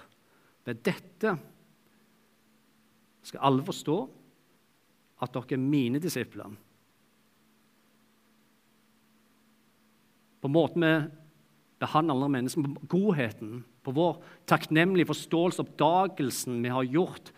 Ved 0.66 0.82
dette 0.86 1.36
skal 3.26 3.46
alle 3.48 3.66
forstå 3.66 3.98
at 5.22 5.34
dere 5.34 5.58
er 5.58 5.62
mine 5.62 6.02
disipler. 6.02 6.52
På 10.42 10.50
måten 10.50 10.86
vi 10.86 10.94
behandler 11.82 12.16
andre 12.16 12.30
mennesker, 12.36 12.66
på 12.66 12.90
godheten, 12.90 13.62
på 13.82 13.94
vår 13.96 14.20
takknemlige 14.50 15.10
forståelse, 15.10 15.64
oppdagelsen 15.66 16.60
vi 16.62 16.74
har 16.74 16.86
gjort, 16.86 17.32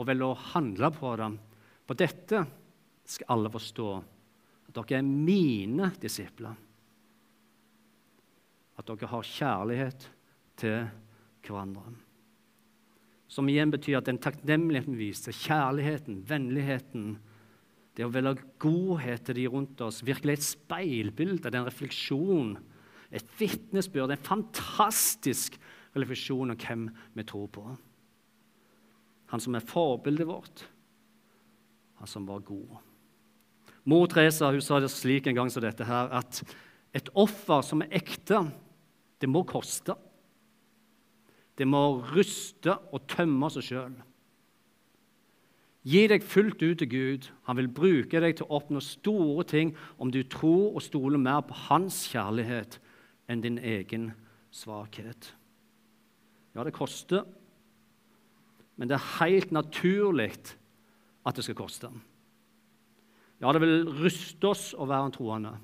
og 0.00 0.06
vel 0.08 0.24
å 0.24 0.32
handle 0.54 0.88
på 0.94 1.12
det. 1.20 1.30
På 1.84 1.96
dette 1.98 2.44
skal 3.10 3.32
alle 3.34 3.52
forstå 3.52 3.88
at 4.70 4.76
dere 4.76 5.00
er 5.00 5.06
mine 5.08 5.90
disipler. 6.00 6.54
At 8.78 8.88
dere 8.88 9.10
har 9.10 9.26
kjærlighet 9.26 10.06
til 10.60 10.86
hverandre. 11.44 11.92
Som 13.30 13.48
igjen 13.50 13.70
betyr 13.70 14.00
at 14.00 14.08
den 14.08 14.18
takknemligheten 14.22 14.96
viser, 14.98 15.34
kjærligheten, 15.36 16.22
vennligheten, 16.26 17.18
det 17.98 18.06
å 18.06 18.12
velge 18.12 18.46
godhet 18.62 19.24
til 19.26 19.40
de 19.40 19.46
rundt 19.50 19.80
oss, 19.84 20.02
virkelig 20.06 20.38
et 20.38 20.46
speilbilde, 20.46 21.48
det 21.48 21.54
er 21.54 21.62
en 21.62 21.68
refleksjon, 21.68 22.52
et 23.10 23.32
vitnesbyrd, 23.40 24.12
en 24.14 24.28
fantastisk 24.28 25.58
refleksjon 25.98 26.54
om 26.54 26.58
hvem 26.60 26.86
vi 27.16 27.26
tror 27.26 27.48
på. 27.50 27.64
Han 29.34 29.42
som 29.42 29.56
er 29.58 29.66
forbildet 29.66 30.28
vårt, 30.28 30.64
han 32.00 32.10
som 32.10 32.26
var 32.28 32.42
god. 32.46 32.78
Mor 33.90 34.06
Teresa 34.10 34.50
hun 34.52 34.62
sa 34.62 34.78
det 34.80 34.90
slik 34.92 35.26
en 35.26 35.36
gang 35.36 35.50
som 35.52 35.64
dette 35.64 35.86
her, 35.86 36.10
at 36.14 36.42
et 36.94 37.10
offer 37.18 37.62
som 37.66 37.82
er 37.84 37.92
ekte, 38.00 38.42
det 39.20 39.28
må 39.28 39.42
koste. 39.48 39.94
Det 41.58 41.66
må 41.68 42.00
ruste 42.14 42.72
og 42.90 43.04
tømme 43.10 43.50
seg 43.52 43.66
sjøl. 43.66 43.98
Gi 45.86 46.04
deg 46.12 46.24
fullt 46.26 46.60
ut 46.60 46.78
til 46.82 46.90
Gud. 46.90 47.28
Han 47.48 47.56
vil 47.56 47.70
bruke 47.72 48.20
deg 48.20 48.36
til 48.36 48.46
å 48.46 48.58
oppnå 48.60 48.82
store 48.84 49.46
ting 49.48 49.72
om 49.96 50.12
du 50.12 50.20
tror 50.28 50.74
og 50.74 50.84
stoler 50.84 51.20
mer 51.20 51.40
på 51.46 51.56
hans 51.70 52.02
kjærlighet 52.12 52.76
enn 53.30 53.40
din 53.44 53.56
egen 53.58 54.10
svakhet. 54.52 55.32
Ja, 56.52 56.64
det 56.66 56.74
koster, 56.74 57.24
men 58.76 58.90
det 58.90 58.98
er 58.98 59.08
helt 59.20 59.52
naturlig 59.54 60.32
at 61.24 61.36
det 61.36 61.44
skal 61.46 61.56
koste. 61.56 61.90
Ja, 63.40 63.52
det 63.52 63.62
vil 63.62 63.88
ruste 64.02 64.50
oss 64.50 64.70
å 64.76 64.88
være 64.88 65.08
en 65.08 65.14
troende. 65.16 65.54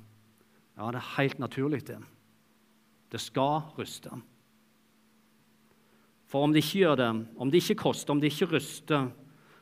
Ja, 0.76 0.88
det 0.92 1.00
er 1.00 1.12
helt 1.16 1.40
naturlig, 1.40 1.82
det. 1.88 1.98
Det 3.12 3.20
skal 3.20 3.66
ruste. 3.76 4.12
For 6.26 6.44
om 6.44 6.52
det 6.52 6.64
ikke 6.64 6.82
gjør 6.82 6.98
det, 7.00 7.10
om 7.36 7.52
det 7.52 7.62
ikke 7.62 7.82
koster, 7.84 8.12
om 8.12 8.20
det 8.20 8.32
ikke 8.32 8.50
ruster, 8.56 9.10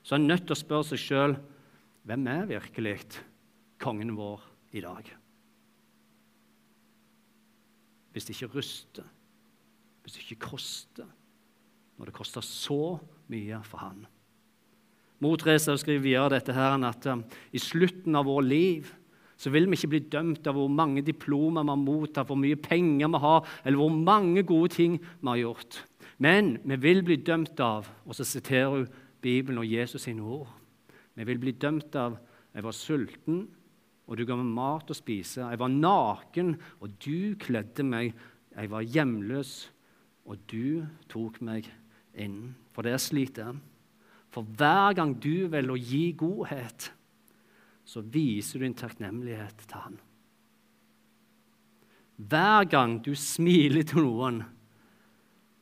så 0.05 0.15
er 0.15 0.21
en 0.21 0.29
nødt 0.29 0.45
til 0.45 0.53
å 0.53 0.61
spørre 0.61 0.89
seg 0.91 1.01
sjøl 1.01 1.37
hvem 2.05 2.27
er 2.29 2.49
virkelig 2.51 2.99
kongen 3.81 4.13
vår 4.19 4.43
i 4.77 4.83
dag? 4.85 5.09
Hvis 8.13 8.29
det 8.29 8.37
ikke 8.37 8.59
ruster, 8.59 9.07
hvis 10.05 10.19
det 10.19 10.27
ikke 10.27 10.51
koster, 10.53 11.09
når 11.97 12.11
det 12.11 12.17
koster 12.17 12.45
så 12.45 12.99
mye 13.33 13.61
for 13.65 13.81
han. 13.81 14.05
Mor 15.25 15.39
Teresa 15.41 15.77
skriver 15.79 16.03
videre 16.05 16.35
dette 16.35 16.53
her, 16.53 16.77
at 16.85 17.07
um, 17.09 17.23
i 17.55 17.63
slutten 17.63 18.19
av 18.19 18.29
vår 18.29 18.45
liv 18.45 18.93
så 19.41 19.51
vil 19.51 19.67
vi 19.67 19.79
ikke 19.79 19.91
bli 19.95 20.03
dømt 20.13 20.47
av 20.47 20.59
hvor 20.59 20.71
mange 20.71 21.03
diplomer 21.07 21.65
vi 21.65 21.73
har 21.73 21.81
mottatt, 21.81 22.29
hvor 22.29 22.39
mye 22.39 22.59
penger 22.61 23.11
vi 23.11 23.21
har, 23.25 23.49
eller 23.65 23.81
hvor 23.81 23.97
mange 23.97 24.45
gode 24.47 24.75
ting 24.77 24.99
vi 25.01 25.31
har 25.31 25.41
gjort. 25.41 25.81
Men 26.23 26.55
vi 26.63 26.79
vil 26.79 27.03
bli 27.03 27.17
dømt 27.27 27.59
av 27.59 27.89
Og 28.07 28.15
så 28.15 28.23
siterer 28.23 28.71
hun 28.71 28.85
Bibelen 29.25 29.63
og 29.63 29.69
Jesus 29.69 30.05
sine 30.05 30.23
ord. 30.23 30.53
Vi 31.15 31.25
vil 31.27 31.41
bli 31.41 31.55
dømt 31.57 31.97
av 31.97 32.19
jeg 32.55 32.63
var 32.63 32.77
sulten, 32.77 33.45
og 34.05 34.19
du 34.19 34.23
ga 34.29 34.37
meg 34.39 34.51
mat 34.55 34.91
å 34.93 34.97
spise. 34.97 35.43
Jeg 35.43 35.59
var 35.59 35.73
naken, 35.73 36.55
og 36.79 36.99
du 37.03 37.35
kledde 37.41 37.87
meg. 37.87 38.13
Jeg 38.55 38.71
var 38.71 38.85
hjemløs, 38.87 39.55
og 40.29 40.45
du 40.51 40.85
tok 41.11 41.41
meg 41.43 41.67
inn. 42.15 42.53
For 42.71 42.87
det 42.87 42.95
er 42.95 43.03
slik 43.03 43.35
det. 43.39 43.49
For 44.35 44.47
hver 44.59 44.95
gang 44.99 45.17
du 45.19 45.49
velger 45.51 45.75
å 45.75 45.81
gi 45.81 46.05
godhet, 46.19 46.91
så 47.85 48.03
viser 48.03 48.61
du 48.61 48.69
din 48.69 48.79
takknemlighet 48.79 49.67
til 49.67 49.81
han. 49.83 49.99
Hver 52.15 52.69
gang 52.71 53.01
du 53.03 53.13
smiler 53.19 53.83
til 53.89 54.05
noen, 54.07 54.45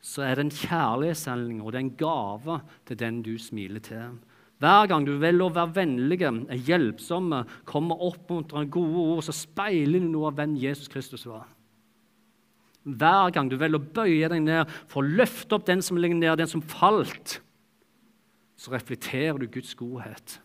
så 0.03 0.25
er 0.27 0.37
det 0.37 0.47
en 0.47 0.57
kjærlighetshandling 0.59 1.63
og 1.63 1.71
det 1.71 1.79
er 1.79 1.87
en 1.87 1.97
gave 2.01 2.59
til 2.89 2.99
den 2.99 3.23
du 3.23 3.37
smiler 3.39 3.83
til. 3.87 4.19
Hver 4.63 4.87
gang 4.91 5.07
du 5.07 5.17
velger 5.19 5.49
å 5.49 5.55
være 5.55 5.75
vennlige, 5.81 6.31
er 6.31 6.67
hjelpsomme, 6.69 7.41
kommer 7.67 8.03
oppmuntrende, 8.07 8.71
gode 8.71 9.07
ord, 9.15 9.23
så 9.27 9.35
speiler 9.35 10.03
du 10.03 10.11
noe 10.11 10.31
av 10.31 10.39
hvem 10.39 10.55
Jesus 10.59 10.91
Kristus 10.91 11.27
var. 11.27 11.49
Hver 12.83 13.31
gang 13.35 13.51
du 13.51 13.57
velger 13.59 13.79
å 13.79 13.95
bøye 13.99 14.31
deg 14.31 14.43
ned 14.43 14.71
for 14.91 15.03
å 15.03 15.15
løfte 15.23 15.55
opp 15.59 15.67
den 15.67 15.83
som 15.83 15.99
ligger 15.99 16.19
ned, 16.19 16.39
den 16.39 16.51
som 16.51 16.63
falt, 16.63 17.41
så 18.59 18.75
reflekterer 18.75 19.39
du 19.39 19.49
Guds 19.51 19.75
godhet. 19.79 20.39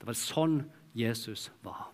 Det 0.00 0.08
var 0.08 0.16
sånn 0.16 0.62
Jesus 0.96 1.50
var. 1.64 1.90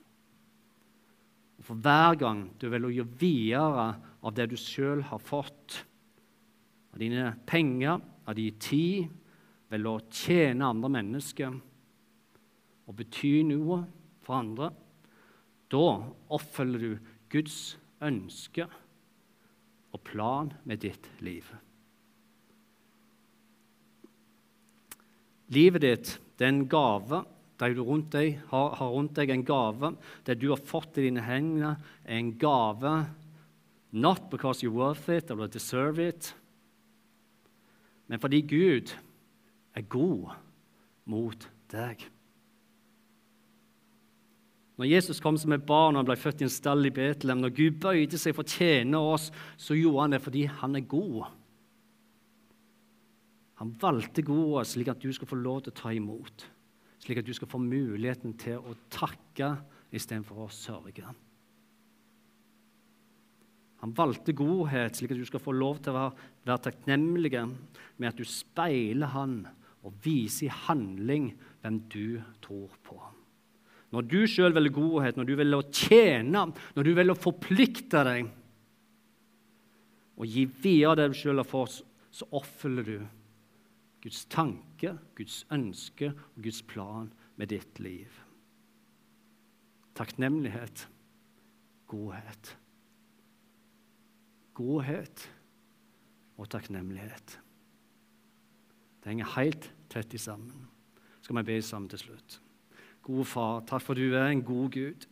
Og 1.58 1.66
For 1.66 1.82
hver 1.82 2.18
gang 2.18 2.46
du 2.58 2.68
velger 2.70 2.90
å 2.90 2.96
gjøre 3.00 3.18
videre 3.18 3.88
av 4.22 4.34
det 4.34 4.50
du 4.52 4.56
sjøl 4.58 5.02
har 5.10 5.22
fått, 5.22 5.82
av 6.98 7.04
dine 7.04 7.36
penger, 7.46 8.00
av 8.26 8.34
din 8.34 8.58
tid, 8.58 9.06
ved 9.70 9.86
å 9.86 10.00
tjene 10.10 10.66
andre 10.66 10.88
mennesker 10.90 11.52
og 12.88 12.96
bety 12.98 13.44
noe 13.46 13.84
for 14.24 14.40
andre, 14.40 14.72
da 15.70 15.84
oppfølger 16.34 16.82
du 16.82 17.12
Guds 17.30 17.76
ønske 18.02 18.66
og 19.92 20.02
plan 20.08 20.50
med 20.66 20.82
ditt 20.82 21.06
liv. 21.22 21.46
Livet 25.54 25.84
ditt 25.84 26.16
det 26.34 26.48
er 26.48 26.52
en 26.56 26.66
gave. 26.70 27.22
De 27.58 27.70
du 27.74 27.84
rundt 27.84 28.10
deg 28.14 28.40
har, 28.50 28.74
har 28.80 28.90
rundt 28.90 29.14
deg 29.18 29.30
en 29.34 29.46
gave. 29.46 29.94
Det 30.26 30.38
du 30.40 30.48
har 30.50 30.60
fått 30.66 30.98
i 30.98 31.06
dine 31.06 31.22
hender, 31.26 31.78
er 32.02 32.18
en 32.18 32.34
gave. 32.38 32.96
Not 33.92 34.28
because 34.30 34.62
you're 34.62 34.74
worth 34.74 35.08
it 35.08 35.30
or 35.30 35.46
deserve 35.46 36.02
it, 36.02 36.34
men 38.08 38.20
fordi 38.20 38.42
Gud 38.48 38.92
er 39.76 39.84
god 39.88 40.30
mot 41.08 41.48
deg. 41.72 42.04
Når 44.78 44.86
Jesus 44.86 45.18
kom 45.20 45.36
som 45.40 45.52
et 45.56 45.66
barn 45.66 45.96
og 45.96 46.04
han 46.04 46.08
ble 46.08 46.16
født 46.18 46.44
i 46.44 46.46
en 46.46 46.52
stall 46.52 46.86
i 46.86 46.94
Betlehem, 46.94 47.40
når 47.42 47.54
Gud 47.56 47.80
bøyde 47.82 48.18
seg 48.20 48.36
for 48.36 48.46
å 48.46 48.52
tjene 48.52 49.00
oss, 49.00 49.28
så 49.58 49.74
gjorde 49.74 50.04
han 50.04 50.14
det 50.14 50.22
fordi 50.22 50.44
han 50.60 50.78
er 50.78 50.86
god. 50.86 51.32
Han 53.58 53.74
valgte 53.82 54.22
godet 54.22 54.68
slik 54.70 54.92
at 54.92 55.02
du 55.02 55.10
skal 55.12 55.28
få 55.28 55.40
lov 55.40 55.64
til 55.64 55.74
å 55.74 55.80
ta 55.80 55.90
imot, 55.90 56.46
slik 57.02 57.18
at 57.18 57.26
du 57.26 57.34
skal 57.34 57.50
få 57.50 57.58
muligheten 57.58 58.36
til 58.38 58.62
å 58.62 58.76
takke 58.94 59.56
istedenfor 59.90 60.44
å 60.46 60.52
sørge. 60.54 61.10
Han 63.82 63.94
valgte 63.94 64.34
godhet 64.36 64.98
slik 64.98 65.12
at 65.14 65.20
du 65.20 65.26
skal 65.28 65.42
få 65.42 65.54
lov 65.54 65.78
til 65.82 65.94
å 65.94 65.98
være, 65.98 66.26
være 66.48 66.64
takknemlig 66.66 67.30
med 67.38 68.08
at 68.10 68.18
du 68.18 68.26
speiler 68.26 69.12
han 69.14 69.40
og 69.86 69.94
viser 70.02 70.48
i 70.48 70.56
handling 70.66 71.30
hvem 71.62 71.78
du 71.92 72.18
tror 72.42 72.74
på. 72.86 72.98
Når 73.94 74.04
du 74.04 74.18
sjøl 74.28 74.52
velger 74.52 74.74
godhet, 74.76 75.16
når 75.16 75.28
du 75.28 75.36
velger 75.38 75.62
å 75.62 75.70
tjene, 75.72 76.42
når 76.76 76.88
du 76.88 76.90
velger 76.92 77.14
å 77.14 77.22
forplikte 77.22 78.02
deg 78.04 78.34
og 80.18 80.26
gi 80.26 80.44
videre 80.50 80.98
det 80.98 81.12
du 81.12 81.16
sjøl 81.20 81.40
har 81.40 81.48
fått, 81.48 81.78
så 82.10 82.26
oppfyller 82.34 82.84
du 82.84 82.98
Guds 84.02 84.24
tanke, 84.30 84.96
Guds 85.18 85.44
ønske 85.54 86.10
og 86.10 86.42
Guds 86.42 86.60
plan 86.66 87.10
med 87.38 87.52
ditt 87.54 87.78
liv. 87.82 88.10
Takknemlighet, 89.98 90.86
godhet. 91.90 92.56
Godhet 94.58 95.28
og 96.38 96.48
takknemlighet. 96.50 97.36
Det 98.98 99.12
henger 99.12 99.36
helt 99.36 99.68
tett 99.92 100.14
i 100.14 100.20
sammen. 100.20 100.66
Skal 101.22 101.38
vi 101.38 101.46
be 101.46 101.58
sammen 101.62 101.90
til 101.92 102.02
slutt. 102.02 102.40
Gode 103.06 103.26
far, 103.28 103.62
takk 103.68 103.84
for 103.84 103.98
du 103.98 104.16
er 104.18 104.32
en 104.32 104.42
god 104.42 104.72
Gud. 104.74 105.06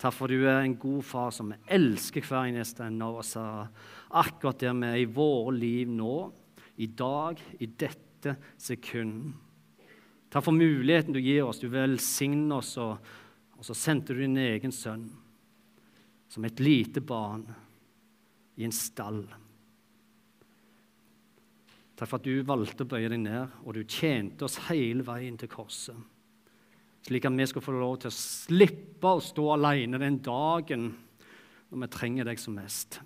Takk 0.00 0.14
for 0.16 0.32
du 0.32 0.44
er 0.48 0.62
en 0.64 0.76
god 0.80 1.02
far 1.04 1.32
som 1.34 1.52
elsker 1.68 2.24
hver 2.24 2.50
eneste 2.50 2.84
en 2.86 3.00
av 3.04 3.20
oss 3.20 3.34
akkurat 3.36 4.60
der 4.60 4.76
vi 4.76 4.90
er 4.90 5.00
i 5.02 5.08
våre 5.08 5.56
liv 5.56 5.90
nå, 5.92 6.14
i 6.80 6.88
dag, 6.96 7.40
i 7.60 7.68
dette 7.68 8.36
sekund. 8.60 9.32
Takk 10.30 10.46
for 10.46 10.56
muligheten 10.56 11.16
du 11.16 11.20
gir 11.20 11.48
oss. 11.48 11.60
Du 11.60 11.68
velsigner 11.72 12.60
oss, 12.60 12.76
og, 12.80 13.00
og 13.56 13.66
så 13.66 13.76
sendte 13.76 14.14
du 14.14 14.22
din 14.22 14.38
egen 14.40 14.72
sønn 14.72 15.08
som 16.30 16.46
et 16.46 16.60
lite 16.62 17.02
barn 17.02 17.48
i 18.58 18.66
en 18.66 18.74
stall. 18.74 19.22
Takk 22.00 22.08
for 22.08 22.16
at 22.16 22.24
du 22.24 22.40
valgte 22.48 22.86
å 22.86 22.88
bøye 22.88 23.10
deg 23.12 23.20
ned, 23.20 23.58
og 23.64 23.76
du 23.76 23.82
tjente 23.84 24.46
oss 24.46 24.56
hele 24.70 25.04
veien 25.04 25.36
til 25.36 25.50
korset. 25.52 25.96
Slik 27.04 27.26
at 27.28 27.36
vi 27.36 27.46
skal 27.48 27.64
få 27.64 27.74
lov 27.76 27.98
til 28.00 28.10
å 28.10 28.16
slippe 28.16 29.12
å 29.16 29.22
stå 29.24 29.44
alene 29.54 30.00
den 30.00 30.18
dagen 30.24 30.88
når 31.70 31.82
vi 31.84 31.88
trenger 31.92 32.28
deg 32.28 32.40
som 32.40 32.56
mest. 32.56 33.00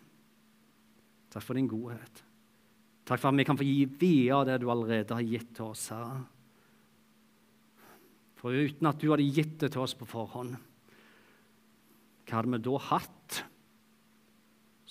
Takk 1.31 1.43
for 1.43 1.59
din 1.59 1.71
godhet. 1.71 2.23
Takk 3.05 3.21
for 3.21 3.31
at 3.31 3.39
vi 3.39 3.47
kan 3.47 3.59
få 3.59 3.67
gi 3.67 3.85
videre 3.87 4.47
det 4.49 4.61
du 4.63 4.71
allerede 4.73 5.19
har 5.19 5.27
gitt 5.27 5.51
til 5.59 5.73
oss, 5.73 5.89
Herre. 5.93 6.23
For 8.41 8.55
uten 8.55 8.89
at 8.89 9.01
du 9.01 9.09
hadde 9.11 9.27
gitt 9.27 9.59
det 9.63 9.73
til 9.75 9.83
oss 9.85 9.97
på 9.99 10.09
forhånd, 10.09 10.55
hva 12.25 12.39
hadde 12.39 12.55
vi 12.55 12.63
da 12.65 12.79
hatt 12.93 13.43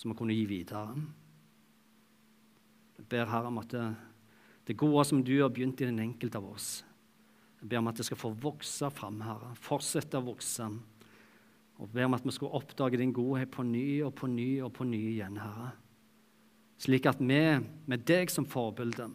som 0.03 0.11
vi 0.11 0.19
kunne 0.19 0.35
gi 0.35 0.43
videre? 0.49 0.97
Jeg 2.99 3.07
ber 3.09 3.29
Herre 3.31 3.49
om 3.49 3.61
at 3.61 3.71
det, 3.71 3.85
det 4.67 4.79
gode 4.79 5.05
som 5.07 5.23
du 5.23 5.37
har 5.39 5.51
begynt 5.51 5.79
i 5.81 5.87
den 5.87 6.01
enkelte 6.03 6.39
av 6.39 6.49
oss, 6.51 6.71
jeg 7.63 7.69
ber 7.71 7.79
om 7.79 7.87
at 7.87 7.99
det 7.99 8.03
skal 8.09 8.19
få 8.19 8.33
vokse 8.43 8.89
fram, 8.91 9.21
Herre. 9.23 9.53
Fortsette 9.63 10.19
å 10.19 10.25
vokse. 10.25 10.65
Og 11.79 11.91
ber 11.95 12.09
om 12.09 12.17
at 12.17 12.25
vi 12.27 12.33
skal 12.35 12.51
oppdage 12.59 12.99
din 12.99 13.13
godhet 13.15 13.53
på 13.55 13.63
ny 13.63 14.01
og 14.03 14.11
på 14.19 14.27
ny 14.27 14.47
og 14.65 14.73
på 14.75 14.83
ny 14.83 14.99
igjen, 15.13 15.39
Herre. 15.39 15.69
Slik 16.83 17.07
at 17.07 17.21
vi, 17.23 17.39
med 17.87 18.03
deg 18.03 18.33
som 18.33 18.43
forbilde, 18.49 19.07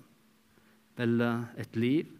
velger 0.96 1.44
et 1.61 1.77
liv 1.77 2.14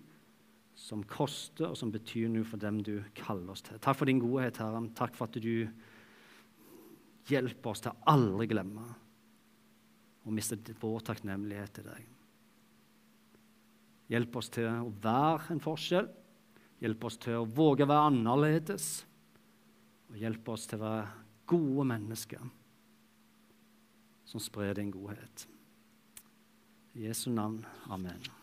som 0.77 1.01
koster, 1.09 1.71
og 1.73 1.81
som 1.81 1.89
betyr 1.91 2.29
noe 2.29 2.45
for 2.45 2.61
dem 2.61 2.83
du 2.85 2.99
kaller 3.17 3.57
oss 3.57 3.65
til. 3.65 3.81
Takk 3.81 3.97
for 3.97 4.13
din 4.13 4.21
godhet, 4.21 4.61
Herre. 4.61 4.85
Takk 4.99 5.17
for 5.17 5.33
at 5.33 5.41
du 5.41 5.65
hjelper 7.29 7.73
oss 7.73 7.85
til 7.85 7.93
å 7.93 8.13
aldri 8.13 8.49
glemme 8.51 8.87
og 10.29 10.35
miste 10.37 10.59
vår 10.81 11.05
takknemlighet 11.09 11.79
til 11.79 11.89
deg. 11.89 12.07
Hjelp 14.13 14.39
oss 14.41 14.49
til 14.53 14.69
å 14.69 14.93
være 15.05 15.55
en 15.55 15.63
forskjell. 15.63 16.09
Hjelp 16.81 17.05
oss 17.09 17.19
til 17.21 17.41
å 17.41 17.49
våge 17.49 17.85
å 17.85 17.91
være 17.91 18.11
annerledes. 18.13 18.89
Og 20.09 20.17
hjelp 20.21 20.49
oss 20.53 20.67
til 20.69 20.81
å 20.81 20.85
være 20.87 21.09
gode 21.49 21.87
mennesker 21.93 22.49
som 24.29 24.45
sprer 24.45 24.77
din 24.77 24.93
godhet. 24.93 25.47
I 26.97 27.09
Jesu 27.09 27.31
navn. 27.33 27.65
Amen. 27.89 28.38